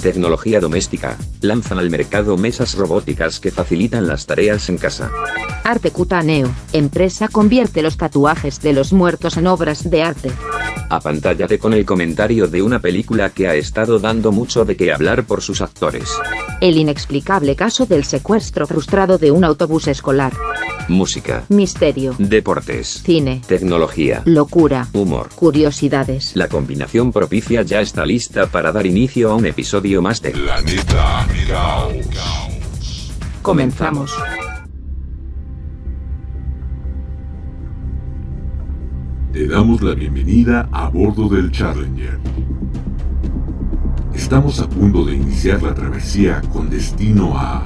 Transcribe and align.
Tecnología 0.00 0.60
doméstica. 0.60 1.16
Lanzan 1.42 1.78
al 1.78 1.90
mercado 1.90 2.36
mesas 2.36 2.74
robóticas 2.74 3.38
que 3.38 3.50
facilitan 3.50 4.06
las 4.06 4.26
tareas 4.26 4.68
en 4.68 4.78
casa. 4.78 5.10
Arte 5.62 5.90
Cutaneo. 5.90 6.50
Empresa 6.72 7.28
convierte 7.28 7.82
los 7.82 7.96
tatuajes 7.96 8.60
de 8.60 8.72
los 8.72 8.92
muertos 8.92 9.36
en 9.36 9.46
obras 9.46 9.88
de 9.88 10.02
arte. 10.02 10.30
Apantállate 10.88 11.58
con 11.58 11.72
el 11.72 11.84
comentario 11.84 12.48
de 12.48 12.62
una 12.62 12.80
película 12.80 13.30
que 13.30 13.46
ha 13.46 13.54
estado 13.54 13.98
dando 13.98 14.32
mucho 14.32 14.64
de 14.64 14.76
qué 14.76 14.92
hablar 14.92 15.24
por 15.24 15.42
sus 15.42 15.60
actores. 15.60 16.10
El 16.60 16.76
inexplicable 16.76 17.54
caso 17.54 17.86
del 17.86 18.04
secuestro 18.04 18.66
frustrado 18.66 19.18
de 19.18 19.30
un 19.30 19.44
autobús 19.44 19.86
escolar. 19.86 20.32
Música. 20.88 21.44
Misterio. 21.48 22.16
Deportes. 22.18 23.02
Cine. 23.04 23.42
Tecnología. 23.46 24.22
Locura. 24.24 24.88
Humor. 24.92 25.28
Curiosidades. 25.36 26.34
La 26.34 26.48
combinación 26.48 27.12
propicia 27.12 27.62
ya 27.62 27.80
está 27.80 28.04
lista 28.04 28.46
para 28.46 28.72
dar 28.72 28.86
inicio 28.86 29.30
a 29.30 29.36
un 29.36 29.46
episodio 29.46 29.89
de 29.90 30.30
Planeta 30.30 31.26
Caos. 31.48 33.12
Comenzamos. 33.42 34.14
Te 39.32 39.48
damos 39.48 39.82
la 39.82 39.94
bienvenida 39.94 40.68
a 40.70 40.88
bordo 40.90 41.28
del 41.28 41.50
Challenger. 41.50 42.20
Estamos 44.14 44.60
a 44.60 44.68
punto 44.68 45.04
de 45.04 45.16
iniciar 45.16 45.60
la 45.60 45.74
travesía 45.74 46.40
con 46.52 46.70
destino 46.70 47.36
a 47.36 47.64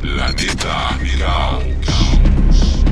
Planeta 0.00 0.96
Caos. 1.18 2.84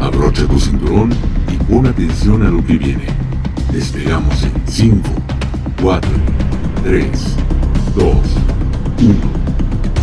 Abrocha 0.00 0.48
tu 0.48 0.58
cinturón 0.58 1.12
y 1.48 1.56
pon 1.72 1.86
atención 1.86 2.42
a 2.42 2.50
lo 2.50 2.66
que 2.66 2.76
viene. 2.76 3.06
Despegamos 3.72 4.42
en 4.42 4.52
5, 4.66 5.08
4, 5.80 6.10
3, 6.82 7.36
2, 7.94 8.04
1, 8.04 9.14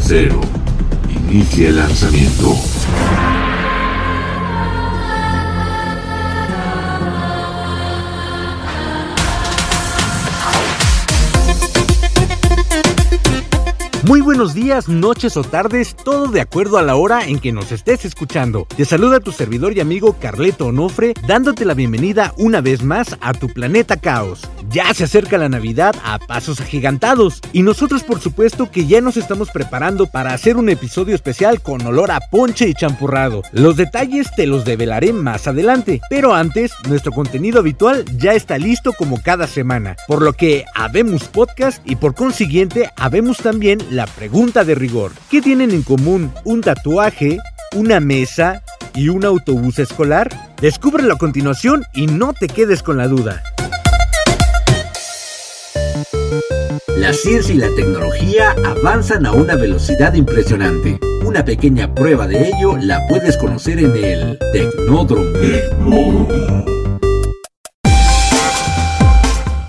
0. 0.02 0.42
Inicia 1.30 1.70
el 1.70 1.75
lanzamiento. 1.78 2.56
Muy 14.12 14.20
buenos 14.20 14.54
días, 14.54 14.90
noches 14.90 15.38
o 15.38 15.42
tardes, 15.42 15.95
todo 15.95 16.28
de 16.28 16.42
acuerdo 16.42 16.78
a 16.78 16.81
la 16.81 16.98
hora 16.98 17.26
en 17.26 17.40
que 17.40 17.54
nos 17.54 17.72
estés 17.72 18.04
escuchando. 18.04 18.67
Te 18.76 18.84
saluda 18.84 19.22
tu 19.22 19.31
servidor 19.31 19.72
y 19.72 19.80
amigo 19.80 20.17
Carleto 20.20 20.66
Onofre, 20.66 21.14
dándote 21.26 21.64
la 21.64 21.76
bienvenida 21.76 22.34
una 22.36 22.59
vez 22.59 22.84
más 22.84 23.17
a 23.22 23.34
tu 23.34 23.48
planeta 23.48 23.95
Caos. 23.95 24.42
Ya 24.70 24.94
se 24.94 25.06
acerca 25.06 25.38
la 25.38 25.48
Navidad 25.48 25.95
a 26.04 26.20
pasos 26.20 26.59
agigantados 26.59 27.39
y 27.54 27.62
nosotros 27.62 28.04
por 28.04 28.20
supuesto 28.20 28.70
que 28.70 28.86
ya 28.86 29.00
nos 29.00 29.16
estamos 29.16 29.50
preparando 29.50 30.08
para 30.08 30.34
hacer 30.34 30.58
un 30.58 30.67
episodio 30.67 31.16
especial 31.16 31.62
con 31.62 31.82
olor 31.86 32.12
a 32.12 32.20
ponche 32.20 32.67
y 32.67 32.73
champurrado. 32.73 33.44
Los 33.54 33.78
detalles 33.78 34.30
te 34.36 34.45
los 34.45 34.66
develaré 34.66 35.14
más 35.14 35.48
adelante, 35.48 36.02
pero 36.09 36.34
antes 36.34 36.73
nuestro 36.86 37.14
contenido 37.14 37.59
habitual 37.59 38.04
ya 38.17 38.34
está 38.34 38.58
listo 38.58 38.92
como 38.92 39.23
cada 39.23 39.48
semana, 39.48 39.95
por 40.05 40.21
lo 40.21 40.33
que 40.33 40.66
habemos 40.76 41.23
podcast 41.30 41.82
y 41.89 41.95
por 41.95 42.14
consiguiente 42.14 42.92
habemos 42.98 43.38
también 43.38 43.80
la 43.89 44.01
pregunta 44.06 44.64
de 44.64 44.76
rigor. 44.76 45.12
¿Qué 45.30 45.42
tienen 45.42 45.72
en 45.72 45.84
común 45.84 46.32
un 46.44 46.62
tatuaje, 46.62 47.38
una 47.76 48.00
mesa 48.00 48.64
y 48.94 49.10
un 49.10 49.26
autobús 49.26 49.80
escolar? 49.80 50.56
Descúbrelo 50.62 51.14
a 51.14 51.17
continuación 51.17 51.84
y 51.94 52.08
no 52.08 52.34
te 52.34 52.48
quedes 52.48 52.84
con 52.84 52.98
la 52.98 53.08
duda. 53.08 53.42
La 56.98 57.14
ciencia 57.14 57.56
y 57.56 57.58
la 57.58 57.70
tecnología 57.76 58.56
avanzan 58.64 59.26
a 59.26 59.32
una 59.32 59.56
velocidad 59.56 60.14
impresionante. 60.14 61.00
Una 61.26 61.44
pequeña 61.44 61.94
prueba 61.94 62.28
de 62.28 62.50
ello 62.50 62.78
la 62.78 63.06
puedes 63.08 63.38
conocer 63.38 63.80
en 63.80 63.95
el 63.95 64.39
Tecnódromo. 64.54 65.26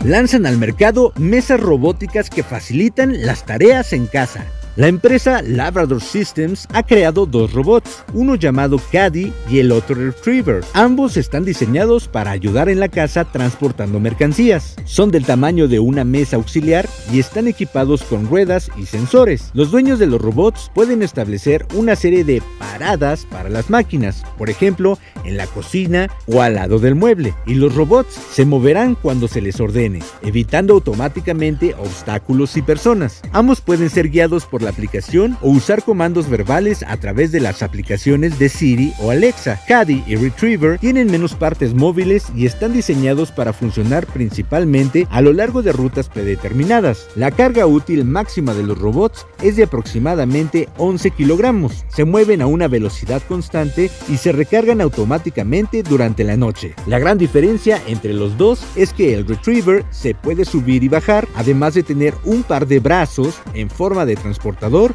Lanzan 0.05 0.47
al 0.47 0.59
mercado 0.59 1.13
mesas 1.17 1.61
robóticas 1.61 2.29
que 2.29 2.43
facilitan 2.43 3.25
las 3.25 3.47
tareas 3.47 3.93
en 3.93 4.07
casa. 4.07 4.45
La 4.75 4.89
empresa 4.89 5.43
Labrador 5.43 6.01
Systems 6.01 6.67
ha 6.73 6.83
creado 6.83 7.27
dos 7.27 7.53
robots, 7.53 8.05
uno 8.15 8.37
llamado 8.37 8.81
Caddy 8.91 9.31
y 9.51 9.59
el 9.59 9.71
otro 9.71 9.97
Retriever. 9.97 10.65
Ambos 10.73 11.19
están 11.19 11.45
diseñados 11.45 12.09
para 12.09 12.31
ayudar 12.31 12.71
en 12.71 12.81
la 12.81 12.89
casa 12.89 13.27
transportando 13.27 14.01
mercancías. 14.01 14.77
Son 14.87 15.11
del 15.11 15.27
tamaño 15.27 15.69
de 15.69 15.79
una 15.79 16.05
mesa 16.05 16.37
auxiliar 16.37 16.89
y 17.13 17.21
están 17.21 17.49
equipados 17.49 18.03
con 18.03 18.27
ruedas 18.27 18.71
y 18.79 18.87
sensores. 18.87 19.51
Los 19.53 19.71
dueños 19.71 19.99
de 19.99 20.07
los 20.07 20.23
robots 20.23 20.71
pueden 20.75 21.03
establecer 21.03 21.67
una 21.75 21.95
serie 21.95 22.25
de 22.25 22.43
paradas 22.59 23.27
para 23.27 23.51
las 23.51 23.69
máquinas, 23.69 24.25
por 24.39 24.49
ejemplo, 24.49 24.99
en 25.27 25.37
la 25.37 25.49
cocina 25.49 26.09
o 26.27 26.41
al 26.41 26.55
lado 26.55 26.79
del 26.79 26.95
mueble, 26.95 27.35
y 27.47 27.57
los 27.57 27.75
robots 27.75 28.15
se 28.15 28.47
moverán 28.47 28.95
cuando 28.95 29.29
se 29.29 29.43
les 29.43 29.61
ordene, 29.61 30.03
evitando 30.23 30.73
automáticamente 30.73 31.75
obstáculos 31.75 32.57
y 32.57 32.63
personas. 32.63 33.21
Ambos 33.33 33.61
pueden 33.61 33.91
ser 33.91 34.09
guiados 34.09 34.47
por 34.47 34.62
la 34.63 34.71
aplicación 34.71 35.37
o 35.41 35.51
usar 35.51 35.83
comandos 35.83 36.29
verbales 36.29 36.85
a 36.87 36.97
través 36.97 37.33
de 37.33 37.41
las 37.41 37.63
aplicaciones 37.63 38.39
de 38.39 38.49
Siri 38.49 38.93
o 39.01 39.11
Alexa. 39.11 39.61
Caddy 39.69 40.03
y 40.07 40.17
Retriever 40.17 40.79
tienen 40.79 41.11
menos 41.11 41.35
partes 41.35 41.75
móviles 41.75 42.27
y 42.35 42.47
están 42.47 42.73
diseñados 42.73 43.31
para 43.31 43.53
funcionar 43.53 44.07
principalmente 44.07 45.07
a 45.11 45.21
lo 45.21 45.33
largo 45.33 45.63
de 45.63 45.73
rutas 45.73 46.09
predeterminadas. 46.09 47.09
La 47.17 47.31
carga 47.31 47.67
útil 47.67 48.05
máxima 48.05 48.55
de 48.55 48.63
los 48.63 48.79
robots 48.79 49.27
es 49.43 49.57
de 49.57 49.65
aproximadamente 49.65 50.69
11 50.79 51.11
kilogramos. 51.11 51.85
Se 51.89 52.05
mueven 52.05 52.43
a 52.43 52.47
una 52.47 52.69
velocidad 52.69 53.23
constante 53.29 53.91
y 54.09 54.17
se 54.17 54.33
recargan 54.33 54.81
automáticamente 54.81 55.83
durante 55.83 56.25
la 56.25 56.37
noche. 56.37 56.75
La 56.87 56.99
gran 56.99 57.19
diferencia 57.19 57.81
entre 57.87 58.13
los 58.13 58.37
dos 58.39 58.65
es 58.77 58.93
que 58.93 59.15
el 59.15 59.27
Retriever 59.27 59.85
se 59.91 60.15
puede 60.15 60.45
subir 60.45 60.85
y 60.85 60.89
bajar, 60.89 61.29
además 61.35 61.75
de 61.75 61.83
tener 61.83 62.15
un 62.25 62.43
par 62.43 62.67
de 62.67 62.81
brazos 62.81 63.41
en 63.55 63.71
forma 63.71 64.07
de 64.07 64.17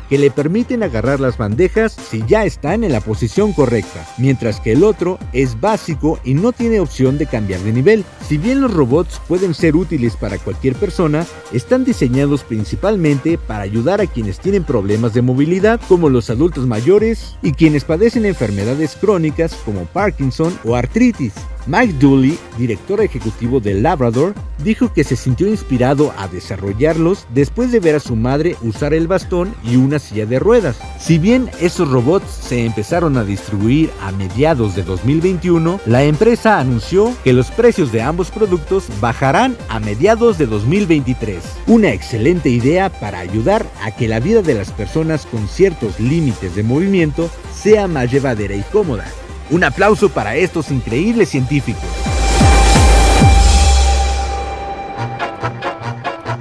que 0.10 0.18
le 0.18 0.32
permiten 0.32 0.84
agarrar 0.84 1.20
las 1.20 1.38
bandejas 1.38 1.94
si 1.94 2.24
ya 2.28 2.46
están 2.46 2.84
en 2.84 2.92
la 2.92 3.02
posición 3.02 3.54
correcta, 3.54 4.08
mientras 4.18 4.60
que 4.60 4.72
el 4.72 4.84
otro 4.84 5.20
es 5.34 5.60
básico 5.60 6.20
y 6.24 6.34
no 6.34 6.52
tiene 6.52 6.80
opción 6.80 7.18
de 7.18 7.26
cambiar 7.26 7.60
de 7.62 7.74
nivel. 7.74 8.06
Si 8.28 8.38
bien 8.38 8.62
los 8.62 8.74
robots 8.74 9.22
pueden 9.28 9.54
ser 9.54 9.76
útiles 9.76 10.16
para 10.16 10.38
cualquier 10.38 10.76
persona, 10.76 11.26
están 11.54 11.86
diseñados 11.86 12.44
principalmente 12.44 13.38
para 13.38 13.64
ayudar 13.64 14.02
a 14.02 14.08
quienes 14.08 14.40
tienen 14.40 14.64
problemas 14.64 15.14
de 15.14 15.22
movilidad 15.22 15.80
como 15.88 16.10
los 16.10 16.30
adultos 16.30 16.66
mayores 16.66 17.38
y 17.42 17.54
quienes 17.54 17.84
padecen 17.84 18.26
enfermedades 18.26 18.96
crónicas 19.00 19.54
como 19.66 19.86
Parkinson 19.86 20.58
o 20.64 20.76
artritis. 20.76 21.34
Mike 21.68 21.96
Dooley, 22.00 22.40
director 22.58 23.02
ejecutivo 23.02 23.60
de 23.60 23.74
Labrador, 23.74 24.34
dijo 24.64 24.92
que 24.94 25.04
se 25.04 25.16
sintió 25.16 25.48
inspirado 25.48 26.14
a 26.18 26.28
desarrollarlos 26.28 27.28
después 27.34 27.72
de 27.72 27.80
ver 27.80 27.96
a 27.96 28.00
su 28.00 28.16
madre 28.16 28.56
usar 28.62 28.94
el 28.94 29.08
bastón 29.08 29.54
y 29.64 29.76
una 29.76 30.00
silla 30.00 30.26
de 30.26 30.40
ruedas. 30.40 30.78
Si 31.00 31.18
bien 31.20 31.50
esos 31.60 31.90
robots 31.90 32.30
se 32.30 32.66
empezaron 32.66 33.18
a 33.18 33.24
distribuir 33.24 33.92
a 34.02 34.12
mediados 34.14 34.76
de 34.76 34.84
2021, 34.84 35.82
la 35.86 36.04
empresa 36.04 36.60
anunció 36.60 37.14
que 37.24 37.34
los 37.34 37.52
precios 37.52 37.92
de 37.92 38.02
ambos 38.02 38.32
productos 38.32 38.86
bajarán 39.02 39.58
a 39.70 39.80
mediados 39.80 40.38
de 40.38 40.46
2023. 40.46 41.44
Una 41.68 41.92
excelente 41.92 42.50
idea 42.50 42.90
para 42.90 43.20
ayudar 43.20 43.66
a 43.84 43.92
que 43.92 44.08
la 44.08 44.20
vida 44.20 44.42
de 44.42 44.54
las 44.54 44.72
personas 44.72 45.26
con 45.26 45.48
ciertos 45.48 46.00
límites 46.00 46.56
de 46.56 46.64
movimiento 46.64 47.30
sea 47.54 47.88
más 47.88 48.12
llevadera 48.12 48.56
y 48.56 48.64
cómoda. 48.72 49.06
Un 49.50 49.64
aplauso 49.64 50.10
para 50.10 50.36
estos 50.36 50.72
increíbles 50.72 51.30
científicos. 51.30 51.84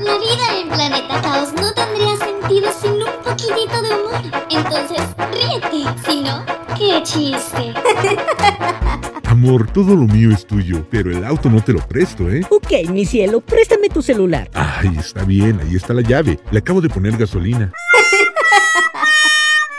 La 0.00 0.18
vida 0.18 0.60
en 0.60 0.68
Planeta 0.68 1.22
Caos 1.22 1.52
no 1.54 1.72
tendría 1.72 2.16
sentido 2.16 2.68
sin 2.80 2.92
un 2.94 3.22
poquitito 3.24 3.80
de 3.82 3.88
humor. 3.94 4.44
Entonces, 4.50 5.00
ríete. 5.32 5.88
Si 6.04 6.20
no, 6.22 6.44
qué 6.76 7.00
chiste. 7.04 7.74
Amor, 9.26 9.70
todo 9.70 9.94
lo 9.94 10.06
mío 10.06 10.32
es 10.32 10.46
tuyo, 10.46 10.84
pero 10.90 11.10
el 11.10 11.24
auto 11.24 11.48
no 11.48 11.60
te 11.60 11.72
lo 11.72 11.80
presto, 11.86 12.28
¿eh? 12.30 12.42
Ok, 12.48 12.90
mi 12.90 13.04
cielo, 13.04 13.40
préstame 13.40 13.88
tu 13.88 14.02
celular. 14.02 14.48
Ay, 14.54 14.90
está 14.98 15.24
bien, 15.24 15.60
ahí 15.60 15.76
está 15.76 15.94
la 15.94 16.02
llave. 16.02 16.40
Le 16.50 16.58
acabo 16.58 16.80
de 16.80 16.88
poner 16.88 17.16
gasolina. 17.16 17.72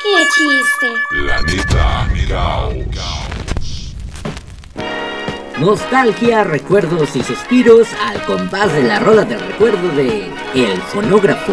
¡Qué 0.08 0.24
chiste! 0.30 0.88
Planeta 1.10 2.08
Caos. 2.96 3.94
Nostalgia, 5.60 6.46
recuerdos 6.46 7.14
y 7.18 7.24
suspiros 7.24 7.90
al 8.06 8.24
compás 8.24 8.72
de 8.74 8.84
la 8.84 9.00
rola 9.00 9.26
del 9.26 9.42
recuerdo 9.42 9.90
de 9.90 10.32
El 10.56 10.82
Fonógrafo. 10.84 11.52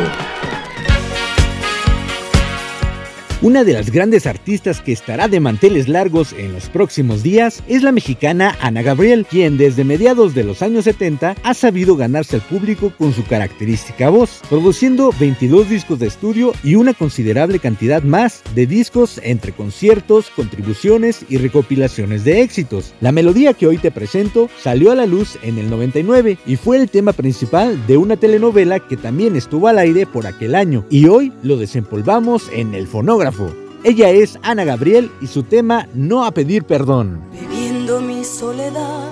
Una 3.45 3.63
de 3.63 3.75
las 3.75 3.91
grandes 3.91 4.27
artistas 4.27 4.81
que 4.81 4.93
estará 4.93 5.29
de 5.29 5.39
manteles 5.39 5.87
largos 5.87 6.33
en 6.33 6.55
los 6.55 6.71
próximos 6.71 7.23
días 7.23 7.63
es 7.69 7.83
la 7.83 7.93
mexicana 7.93 8.57
Ana 8.63 8.81
Gabriel, 8.81 9.27
quien 9.29 9.59
desde 9.59 9.85
mediados 9.85 10.35
de 10.35 10.45
los 10.45 10.63
años 10.63 10.85
70 10.85 11.37
ha 11.43 11.53
sabido 11.53 11.95
ganarse 11.95 12.37
al 12.37 12.41
público 12.41 12.91
con 12.97 13.13
su 13.13 13.23
característica 13.27 14.09
voz, 14.09 14.41
produciendo 14.49 15.11
22 15.21 15.69
discos 15.69 15.99
de 15.99 16.07
estudio 16.07 16.55
y 16.65 16.77
una 16.77 16.95
considerable 16.95 17.59
cantidad 17.59 18.03
más 18.03 18.43
de 18.55 18.67
discos 18.67 19.21
entre 19.23 19.53
conciertos, 19.53 20.31
contribuciones 20.31 21.27
y 21.29 21.37
recopilaciones 21.37 22.25
de 22.25 22.41
éxitos. 22.41 22.95
La 23.03 23.13
melodía 23.13 23.53
que 23.53 23.67
hoy 23.67 23.77
te 23.77 23.91
presento 23.91 24.49
salió 24.59 24.91
a 24.91 24.95
la 24.95 25.05
luz 25.05 25.39
en 25.43 25.59
el 25.59 25.69
99 25.69 26.39
y 26.47 26.57
fue 26.57 26.79
el 26.79 26.89
tema 26.89 27.13
principal 27.13 27.87
de 27.87 27.99
una 27.99 28.17
telenovela 28.17 28.81
que 28.81 28.97
también 28.97 29.37
estuvo 29.37 29.69
al 29.69 29.77
aire 29.77 30.07
por 30.07 30.27
aquel 30.27 30.55
año 30.55 30.87
y 30.89 31.09
hoy 31.09 31.31
lo 31.43 31.59
desempolvamos 31.59 32.49
en 32.51 32.75
el 32.75 32.87
fonógrafo. 32.87 33.34
Ella 33.83 34.11
es 34.11 34.39
Ana 34.43 34.65
Gabriel 34.65 35.11
y 35.21 35.27
su 35.27 35.43
tema 35.43 35.89
No 35.95 36.25
a 36.25 36.31
pedir 36.31 36.65
perdón. 36.65 37.21
Viviendo 37.33 38.01
mi 38.01 38.25
soledad, 38.25 39.09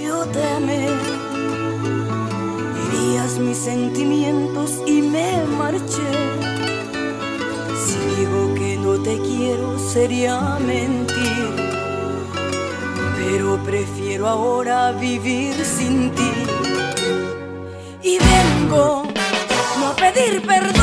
yo 0.00 0.24
te 0.26 0.42
amé. 0.56 0.86
Herías 2.86 3.38
mis 3.38 3.56
sentimientos 3.56 4.80
y 4.86 5.02
me 5.02 5.42
marché. 5.58 6.10
Si 7.84 8.20
digo 8.20 8.54
que 8.54 8.76
no 8.76 9.02
te 9.02 9.18
quiero, 9.18 9.78
sería 9.78 10.58
mentir. 10.64 11.50
Pero 13.16 13.58
prefiero 13.64 14.28
ahora 14.28 14.92
vivir 14.92 15.54
sin 15.64 16.10
ti. 16.10 16.30
Y 18.02 18.18
vengo 18.18 19.04
no 19.80 19.86
a 19.88 19.96
pedir 19.96 20.42
perdón, 20.42 20.73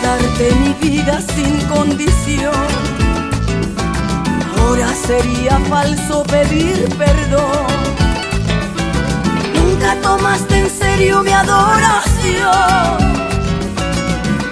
Darte 0.00 0.54
mi 0.54 0.72
vida 0.88 1.20
sin 1.20 1.60
condición. 1.66 2.54
Ahora 4.58 4.88
sería 4.94 5.58
falso 5.68 6.22
pedir 6.24 6.88
perdón. 6.96 7.66
Nunca 9.54 9.94
tomaste 10.00 10.60
en 10.60 10.70
serio 10.70 11.22
mi 11.22 11.32
adoración. 11.32 12.98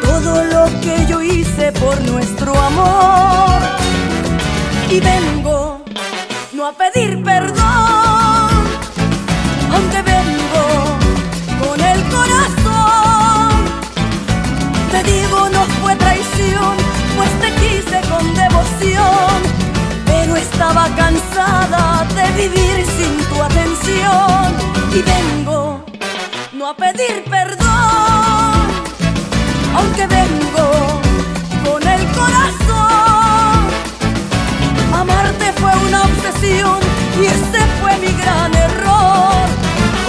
Todo 0.02 0.44
lo 0.44 0.80
que 0.82 1.06
yo 1.06 1.22
hice 1.22 1.72
por 1.72 1.98
nuestro 2.02 2.54
amor. 2.60 3.60
Y 4.90 5.00
vengo 5.00 5.80
no 6.52 6.66
a 6.66 6.72
pedir 6.72 7.22
perdón, 7.22 7.59
estaba 20.60 20.94
cansada 20.94 22.06
de 22.14 22.42
vivir 22.42 22.84
sin 22.84 23.16
tu 23.30 23.42
atención. 23.42 24.44
Y 24.92 25.00
vengo 25.00 25.82
no 26.52 26.68
a 26.68 26.76
pedir 26.76 27.24
perdón, 27.30 28.68
aunque 29.74 30.06
vengo 30.06 31.00
con 31.64 31.82
el 31.88 32.02
corazón. 32.18 33.58
Amarte 34.92 35.50
fue 35.60 35.72
una 35.88 36.02
obsesión 36.02 36.78
y 37.18 37.24
ese 37.24 37.60
fue 37.80 37.96
mi 37.96 38.12
gran 38.20 38.54
error. 38.54 39.46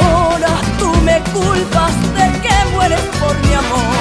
Ahora 0.04 0.54
tú 0.78 0.92
me 1.06 1.22
culpas 1.32 1.94
de 2.18 2.26
que 2.42 2.56
mueres 2.74 3.06
por 3.22 3.34
mi 3.48 3.54
amor. 3.54 4.01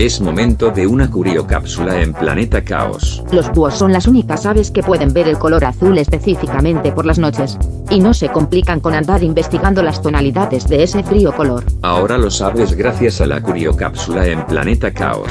Es 0.00 0.18
momento 0.18 0.70
de 0.70 0.86
una 0.86 1.10
curiocápsula 1.10 2.00
en 2.00 2.14
Planeta 2.14 2.64
Caos. 2.64 3.22
Los 3.32 3.52
búhos 3.52 3.74
son 3.74 3.92
las 3.92 4.06
únicas 4.06 4.46
aves 4.46 4.70
que 4.70 4.82
pueden 4.82 5.12
ver 5.12 5.28
el 5.28 5.36
color 5.36 5.62
azul 5.62 5.98
específicamente 5.98 6.90
por 6.90 7.04
las 7.04 7.18
noches. 7.18 7.58
Y 7.90 8.00
no 8.00 8.14
se 8.14 8.30
complican 8.30 8.80
con 8.80 8.94
andar 8.94 9.22
investigando 9.22 9.82
las 9.82 10.00
tonalidades 10.00 10.66
de 10.68 10.84
ese 10.84 11.02
frío 11.02 11.36
color. 11.36 11.64
Ahora 11.82 12.16
lo 12.16 12.30
sabes 12.30 12.72
gracias 12.72 13.20
a 13.20 13.26
la 13.26 13.42
curiocápsula 13.42 14.26
en 14.26 14.46
Planeta 14.46 14.90
Caos. 14.90 15.30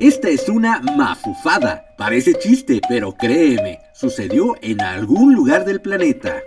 Esta 0.00 0.30
es 0.30 0.48
una 0.48 0.80
mafufada. 0.80 1.94
Parece 1.98 2.32
chiste, 2.32 2.80
pero 2.88 3.12
créeme, 3.12 3.80
sucedió 3.92 4.56
en 4.62 4.80
algún 4.80 5.34
lugar 5.34 5.66
del 5.66 5.82
planeta. 5.82 6.42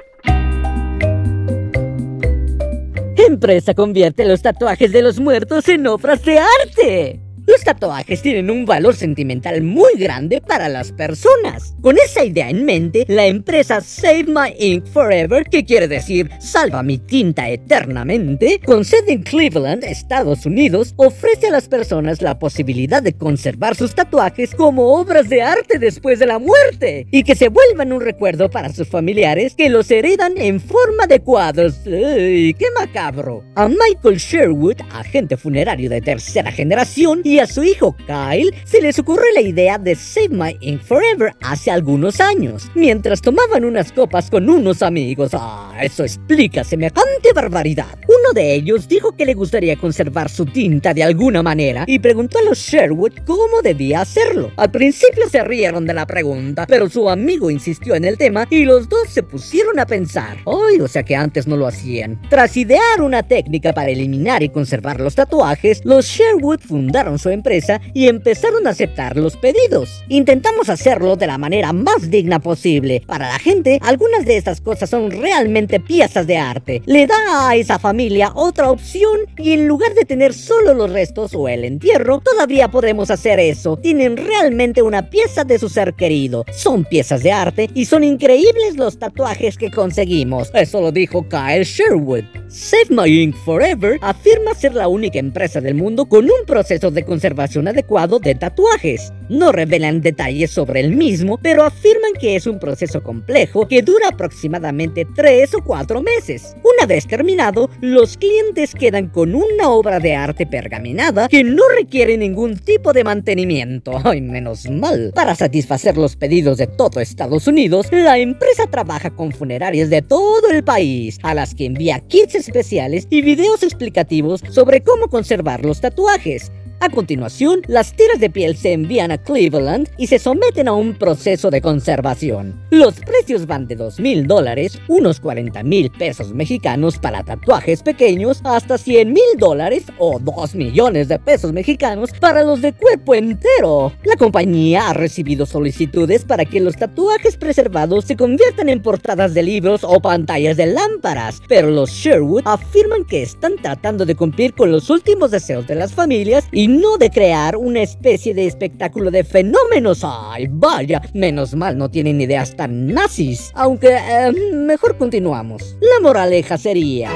Empresa 3.16 3.76
convierte 3.76 4.26
los 4.26 4.42
tatuajes 4.42 4.92
de 4.92 5.04
los 5.04 5.20
muertos 5.20 5.70
en 5.70 5.86
obras 5.86 6.26
de 6.26 6.40
arte. 6.40 7.23
Los 7.46 7.64
tatuajes 7.64 8.22
tienen 8.22 8.50
un 8.50 8.66
valor 8.66 8.96
sentimental 8.96 9.62
muy 9.64 9.92
grande 9.98 10.40
para 10.40 10.70
las 10.70 10.92
personas. 10.92 11.76
Con 11.82 11.98
esa 11.98 12.24
idea 12.24 12.50
en 12.50 12.64
mente, 12.64 13.06
la 13.10 13.26
empresa 13.26 13.82
Save 13.82 14.26
My 14.28 14.56
Ink 14.58 14.86
Forever, 14.86 15.44
que 15.50 15.66
quiere 15.66 15.88
decir 15.88 16.30
Salva 16.40 16.84
mi 16.84 17.00
tinta 17.00 17.50
eternamente, 17.50 18.62
con 18.66 18.86
sede 18.86 19.14
en 19.14 19.24
Cleveland, 19.24 19.84
Estados 19.84 20.46
Unidos, 20.46 20.94
ofrece 20.96 21.48
a 21.48 21.52
las 21.52 21.68
personas 21.68 22.22
la 22.22 22.40
posibilidad 22.40 23.04
de 23.04 23.14
conservar 23.14 23.76
sus 23.76 23.94
tatuajes 23.94 24.56
como 24.56 24.94
obras 24.96 25.28
de 25.28 25.42
arte 25.42 25.80
después 25.80 26.20
de 26.20 26.28
la 26.28 26.40
muerte 26.40 27.08
y 27.12 27.24
que 27.24 27.36
se 27.36 27.50
vuelvan 27.50 27.92
un 27.92 28.02
recuerdo 28.02 28.50
para 28.50 28.72
sus 28.72 28.88
familiares 28.88 29.56
que 29.56 29.70
los 29.70 29.92
heredan 29.92 30.38
en 30.38 30.62
forma 30.62 31.08
de 31.08 31.20
cuadros. 31.20 31.82
¡Ay, 31.86 32.54
qué 32.54 32.68
macabro! 32.80 33.44
A 33.56 33.68
Michael 33.68 34.18
Sherwood, 34.18 34.78
agente 34.94 35.36
funerario 35.36 35.90
de 35.90 36.00
tercera 36.00 36.52
generación, 36.52 37.22
y 37.24 37.33
a 37.40 37.48
su 37.48 37.64
hijo 37.64 37.96
Kyle 38.06 38.54
se 38.66 38.82
les 38.82 39.00
ocurre 39.00 39.26
la 39.34 39.42
idea 39.42 39.78
de 39.78 39.96
Save 39.96 40.30
My 40.30 40.58
Ink 40.62 40.82
Forever 40.82 41.34
hace 41.42 41.72
algunos 41.72 42.20
años, 42.20 42.70
mientras 42.76 43.22
tomaban 43.22 43.66
unas 43.66 43.92
copas 43.92 44.30
con 44.30 44.50
unos 44.50 44.82
amigos. 44.82 45.32
Ah, 45.34 45.78
eso 45.82 46.04
explica 46.04 46.64
semejante 46.64 47.34
barbaridad. 47.34 47.98
Uno 48.08 48.34
de 48.34 48.54
ellos 48.54 48.88
dijo 48.88 49.14
que 49.14 49.26
le 49.26 49.34
gustaría 49.34 49.76
conservar 49.76 50.30
su 50.30 50.46
tinta 50.46 50.94
de 50.94 51.04
alguna 51.04 51.44
manera 51.44 51.86
y 51.88 52.00
preguntó 52.00 52.40
a 52.40 52.44
los 52.44 52.60
Sherwood 52.60 53.14
cómo 53.26 53.62
debía 53.64 54.02
hacerlo. 54.02 54.52
Al 54.58 54.72
principio 54.72 55.30
se 55.30 55.44
rieron 55.44 55.86
de 55.86 55.94
la 55.94 56.06
pregunta, 56.06 56.66
pero 56.68 56.90
su 56.90 57.10
amigo 57.10 57.50
insistió 57.50 57.96
en 57.96 58.06
el 58.06 58.18
tema 58.18 58.48
y 58.50 58.66
los 58.66 58.90
dos 58.90 59.10
se 59.10 59.24
pusieron 59.24 59.80
a 59.80 59.86
pensar. 59.86 60.38
Ay, 60.46 60.80
o 60.82 60.88
sea 60.88 61.04
que 61.04 61.16
antes 61.16 61.48
no 61.48 61.58
lo 61.58 61.68
hacían. 61.68 62.22
Tras 62.30 62.56
idear 62.58 63.02
una 63.02 63.24
técnica 63.24 63.74
para 63.74 63.90
eliminar 63.90 64.44
y 64.44 64.50
conservar 64.50 65.00
los 65.00 65.16
tatuajes, 65.16 65.84
los 65.86 66.06
Sherwood 66.06 66.60
fundaron 66.60 67.20
su 67.24 67.30
empresa 67.30 67.82
y 67.94 68.08
empezaron 68.08 68.68
a 68.68 68.72
aceptar 68.72 69.18
los 69.18 69.38
pedidos. 69.38 70.04
Intentamos 70.10 70.70
hacerlo 70.70 71.16
de 71.16 71.28
la 71.28 71.38
manera 71.38 71.74
más 71.74 72.12
digna 72.12 72.40
posible. 72.40 73.02
Para 73.08 73.30
la 73.30 73.40
gente, 73.40 73.80
algunas 73.82 74.26
de 74.26 74.38
estas 74.38 74.62
cosas 74.62 74.90
son 74.90 75.10
realmente 75.10 75.80
piezas 75.80 76.28
de 76.28 76.38
arte. 76.38 76.82
Le 76.86 77.08
da 77.08 77.50
a 77.50 77.56
esa 77.56 77.80
familia 77.80 78.32
otra 78.36 78.70
opción 78.70 79.22
y 79.38 79.54
en 79.54 79.68
lugar 79.68 79.94
de 79.94 80.06
tener 80.06 80.34
solo 80.34 80.74
los 80.74 80.92
restos 80.92 81.34
o 81.34 81.48
el 81.48 81.64
entierro, 81.64 82.20
todavía 82.20 82.70
podemos 82.70 83.10
hacer 83.10 83.40
eso. 83.40 83.78
Tienen 83.78 84.18
realmente 84.18 84.82
una 84.82 85.10
pieza 85.10 85.44
de 85.44 85.58
su 85.58 85.70
ser 85.70 85.94
querido. 85.94 86.46
Son 86.52 86.84
piezas 86.84 87.24
de 87.24 87.32
arte 87.32 87.70
y 87.74 87.86
son 87.86 88.04
increíbles 88.04 88.76
los 88.76 89.00
tatuajes 89.00 89.58
que 89.58 89.72
conseguimos. 89.72 90.52
Eso 90.54 90.82
lo 90.82 90.92
dijo 90.92 91.26
Kyle 91.30 91.64
Sherwood. 91.64 92.26
Save 92.50 92.88
My 92.90 93.24
Ink 93.24 93.36
Forever 93.46 93.98
afirma 94.02 94.54
ser 94.54 94.76
la 94.76 94.88
única 94.88 95.20
empresa 95.20 95.62
del 95.62 95.76
mundo 95.76 96.06
con 96.06 96.26
un 96.26 96.46
proceso 96.46 96.92
de 96.92 97.04
conservación 97.14 97.68
adecuado 97.68 98.18
de 98.18 98.34
tatuajes. 98.34 99.14
No 99.30 99.52
revelan 99.52 100.02
detalles 100.02 100.50
sobre 100.50 100.80
el 100.80 100.96
mismo, 100.96 101.38
pero 101.38 101.64
afirman 101.64 102.14
que 102.20 102.36
es 102.36 102.48
un 102.48 102.58
proceso 102.58 103.04
complejo 103.04 103.68
que 103.68 103.84
dura 103.84 104.10
aproximadamente 104.10 105.06
3 105.16 105.54
o 105.54 105.64
4 105.64 106.02
meses. 106.02 106.56
Una 106.64 106.88
vez 106.88 107.06
terminado, 107.06 107.70
los 107.82 108.18
clientes 108.18 108.74
quedan 108.74 109.10
con 109.10 109.36
una 109.36 109.70
obra 109.70 110.00
de 110.00 110.16
arte 110.16 110.48
pergaminada 110.48 111.28
que 111.28 111.44
no 111.44 111.62
requiere 111.78 112.18
ningún 112.18 112.58
tipo 112.58 112.94
de 112.94 113.04
mantenimiento. 113.04 113.92
Ay, 114.04 114.22
menos 114.22 114.68
mal. 114.72 115.12
Para 115.14 115.36
satisfacer 115.36 115.98
los 115.98 116.16
pedidos 116.16 116.58
de 116.58 116.66
todo 116.66 117.00
Estados 117.00 117.46
Unidos, 117.46 117.90
la 117.92 118.18
empresa 118.18 118.66
trabaja 118.66 119.12
con 119.12 119.32
funerarias 119.32 119.92
de 119.92 120.02
todo 120.02 120.50
el 120.50 120.64
país, 120.64 121.20
a 121.22 121.36
las 121.36 121.54
que 121.54 121.66
envía 121.66 122.00
kits 122.00 122.34
especiales 122.34 123.06
y 123.12 123.22
videos 123.22 123.62
explicativos 123.62 124.42
sobre 124.50 124.82
cómo 124.82 125.10
conservar 125.10 125.64
los 125.64 125.80
tatuajes. 125.80 126.52
A 126.84 126.90
continuación, 126.90 127.62
las 127.68 127.94
tiras 127.94 128.20
de 128.20 128.30
piel 128.30 128.58
se 128.58 128.74
envían 128.74 129.10
a 129.10 129.18
Cleveland 129.18 129.88
y 129.98 130.08
se 130.08 130.20
someten 130.20 130.68
a 130.68 130.74
un 130.74 130.96
proceso 130.96 131.50
de 131.50 131.62
conservación. 131.62 132.62
Los 132.72 132.96
precios 132.96 133.48
van 133.48 133.68
de 133.68 133.78
2 133.78 134.02
mil 134.02 134.28
dólares, 134.28 134.78
unos 134.90 135.22
40 135.22 135.64
mil 135.64 135.90
pesos 135.92 136.34
mexicanos 136.34 137.00
para 137.00 137.24
tatuajes 137.24 137.82
pequeños, 137.84 138.42
hasta 138.44 138.78
100 138.78 139.14
mil 139.14 139.24
dólares 139.38 139.86
o 139.98 140.20
2 140.20 140.56
millones 140.56 141.08
de 141.08 141.20
pesos 141.20 141.54
mexicanos 141.54 142.10
para 142.20 142.44
los 142.44 142.62
de 142.62 142.74
cuerpo 142.74 143.16
entero. 143.16 143.94
La 144.04 144.18
compañía 144.18 144.90
ha 144.90 144.94
recibido 144.94 145.46
solicitudes 145.46 146.26
para 146.26 146.44
que 146.44 146.60
los 146.60 146.76
tatuajes 146.76 147.38
preservados 147.38 148.04
se 148.04 148.18
conviertan 148.18 148.68
en 148.68 148.82
portadas 148.82 149.34
de 149.34 149.44
libros 149.44 149.86
o 149.86 150.02
pantallas 150.02 150.58
de 150.58 150.66
lámparas, 150.66 151.42
pero 151.48 151.72
los 151.72 151.92
Sherwood 151.92 152.42
afirman 152.44 153.06
que 153.06 153.22
están 153.22 153.56
tratando 153.56 154.06
de 154.06 154.16
cumplir 154.16 154.54
con 154.54 154.70
los 154.70 154.90
últimos 154.90 155.32
deseos 155.32 155.66
de 155.66 155.76
las 155.76 155.94
familias 155.94 156.44
y 156.52 156.73
no 156.80 156.98
de 156.98 157.10
crear 157.10 157.56
una 157.56 157.82
especie 157.82 158.34
de 158.34 158.48
espectáculo 158.48 159.12
de 159.12 159.24
fenómenos. 159.24 160.02
Ay, 160.04 160.48
vaya, 160.50 161.02
menos 161.14 161.56
mal 161.56 161.78
no 161.78 161.90
tienen 161.90 162.22
ideas 162.22 162.56
tan 162.56 162.88
nazis. 162.88 163.52
Aunque, 163.54 163.96
eh, 163.96 164.32
mejor 164.54 164.98
continuamos. 164.98 165.78
La 165.82 166.02
moraleja 166.02 166.58
sería... 166.58 167.10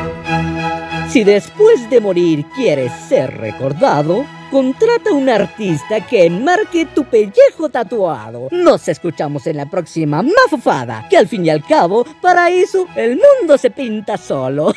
Si 1.10 1.24
después 1.24 1.90
de 1.90 2.02
morir 2.02 2.46
quieres 2.54 2.92
ser 3.08 3.38
recordado, 3.38 4.26
contrata 4.50 5.12
un 5.12 5.30
artista 5.30 6.06
que 6.06 6.26
enmarque 6.26 6.86
tu 6.86 7.04
pellejo 7.04 7.70
tatuado. 7.70 8.48
Nos 8.52 8.88
escuchamos 8.88 9.48
en 9.48 9.58
la 9.58 9.66
próxima 9.66 10.22
mafufada, 10.22 11.08
que 11.10 11.18
al 11.18 11.28
fin 11.28 11.46
y 11.46 11.50
al 11.50 11.64
cabo, 11.64 12.06
para 12.22 12.50
eso 12.50 12.88
el 12.96 13.20
mundo 13.20 13.58
se 13.58 13.70
pinta 13.70 14.18
solo. 14.18 14.74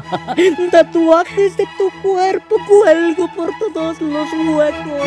Tatuajes 0.70 1.56
de 1.56 1.66
tu 1.78 1.90
cuerpo 2.02 2.56
cuelgo 2.68 3.28
por 3.34 3.50
todos 3.58 4.00
los 4.00 4.28
huecos. 4.32 5.00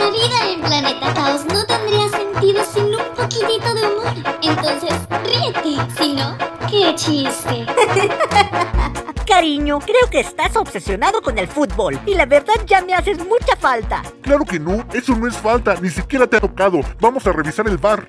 La 0.00 0.10
vida 0.10 0.50
en 0.50 0.60
Planeta 0.62 1.12
Caos 1.12 1.44
no 1.44 1.62
tendría 1.66 2.08
sentido 2.08 2.64
sin 2.64 2.84
un 2.86 3.14
poquitito 3.14 3.74
de 3.74 3.82
humor. 3.82 4.14
Entonces, 4.40 4.94
ríete. 5.24 5.76
Si 5.98 6.14
no, 6.14 6.38
qué 6.70 6.94
chiste. 6.94 7.66
Cariño, 9.28 9.78
creo 9.80 10.08
que 10.10 10.20
estás 10.20 10.56
obsesionado 10.56 11.20
con 11.20 11.36
el 11.38 11.48
fútbol 11.48 12.00
y 12.06 12.14
la 12.14 12.24
verdad 12.24 12.54
ya 12.66 12.80
me 12.80 12.94
haces 12.94 13.18
mucha 13.18 13.54
falta. 13.56 14.02
Claro 14.22 14.46
que 14.46 14.58
no, 14.58 14.86
eso 14.94 15.14
no 15.14 15.28
es 15.28 15.36
falta, 15.36 15.74
ni 15.82 15.90
siquiera 15.90 16.26
te 16.26 16.38
ha 16.38 16.40
tocado. 16.40 16.80
Vamos 16.98 17.26
a 17.26 17.32
revisar 17.32 17.68
el 17.68 17.76
bar. 17.76 18.08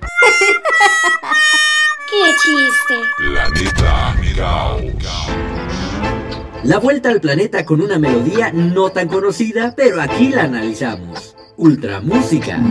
¡Qué 2.10 2.34
chiste! 2.42 3.02
Planeta 3.18 4.16
Caos. 4.34 4.80
La 6.64 6.78
vuelta 6.78 7.10
al 7.10 7.20
planeta 7.20 7.66
con 7.66 7.82
una 7.82 7.98
melodía 7.98 8.50
no 8.50 8.88
tan 8.88 9.08
conocida, 9.08 9.74
pero 9.76 10.00
aquí 10.00 10.30
la 10.30 10.44
analizamos. 10.44 11.36
Ultra 11.56 12.00
Música. 12.00 12.62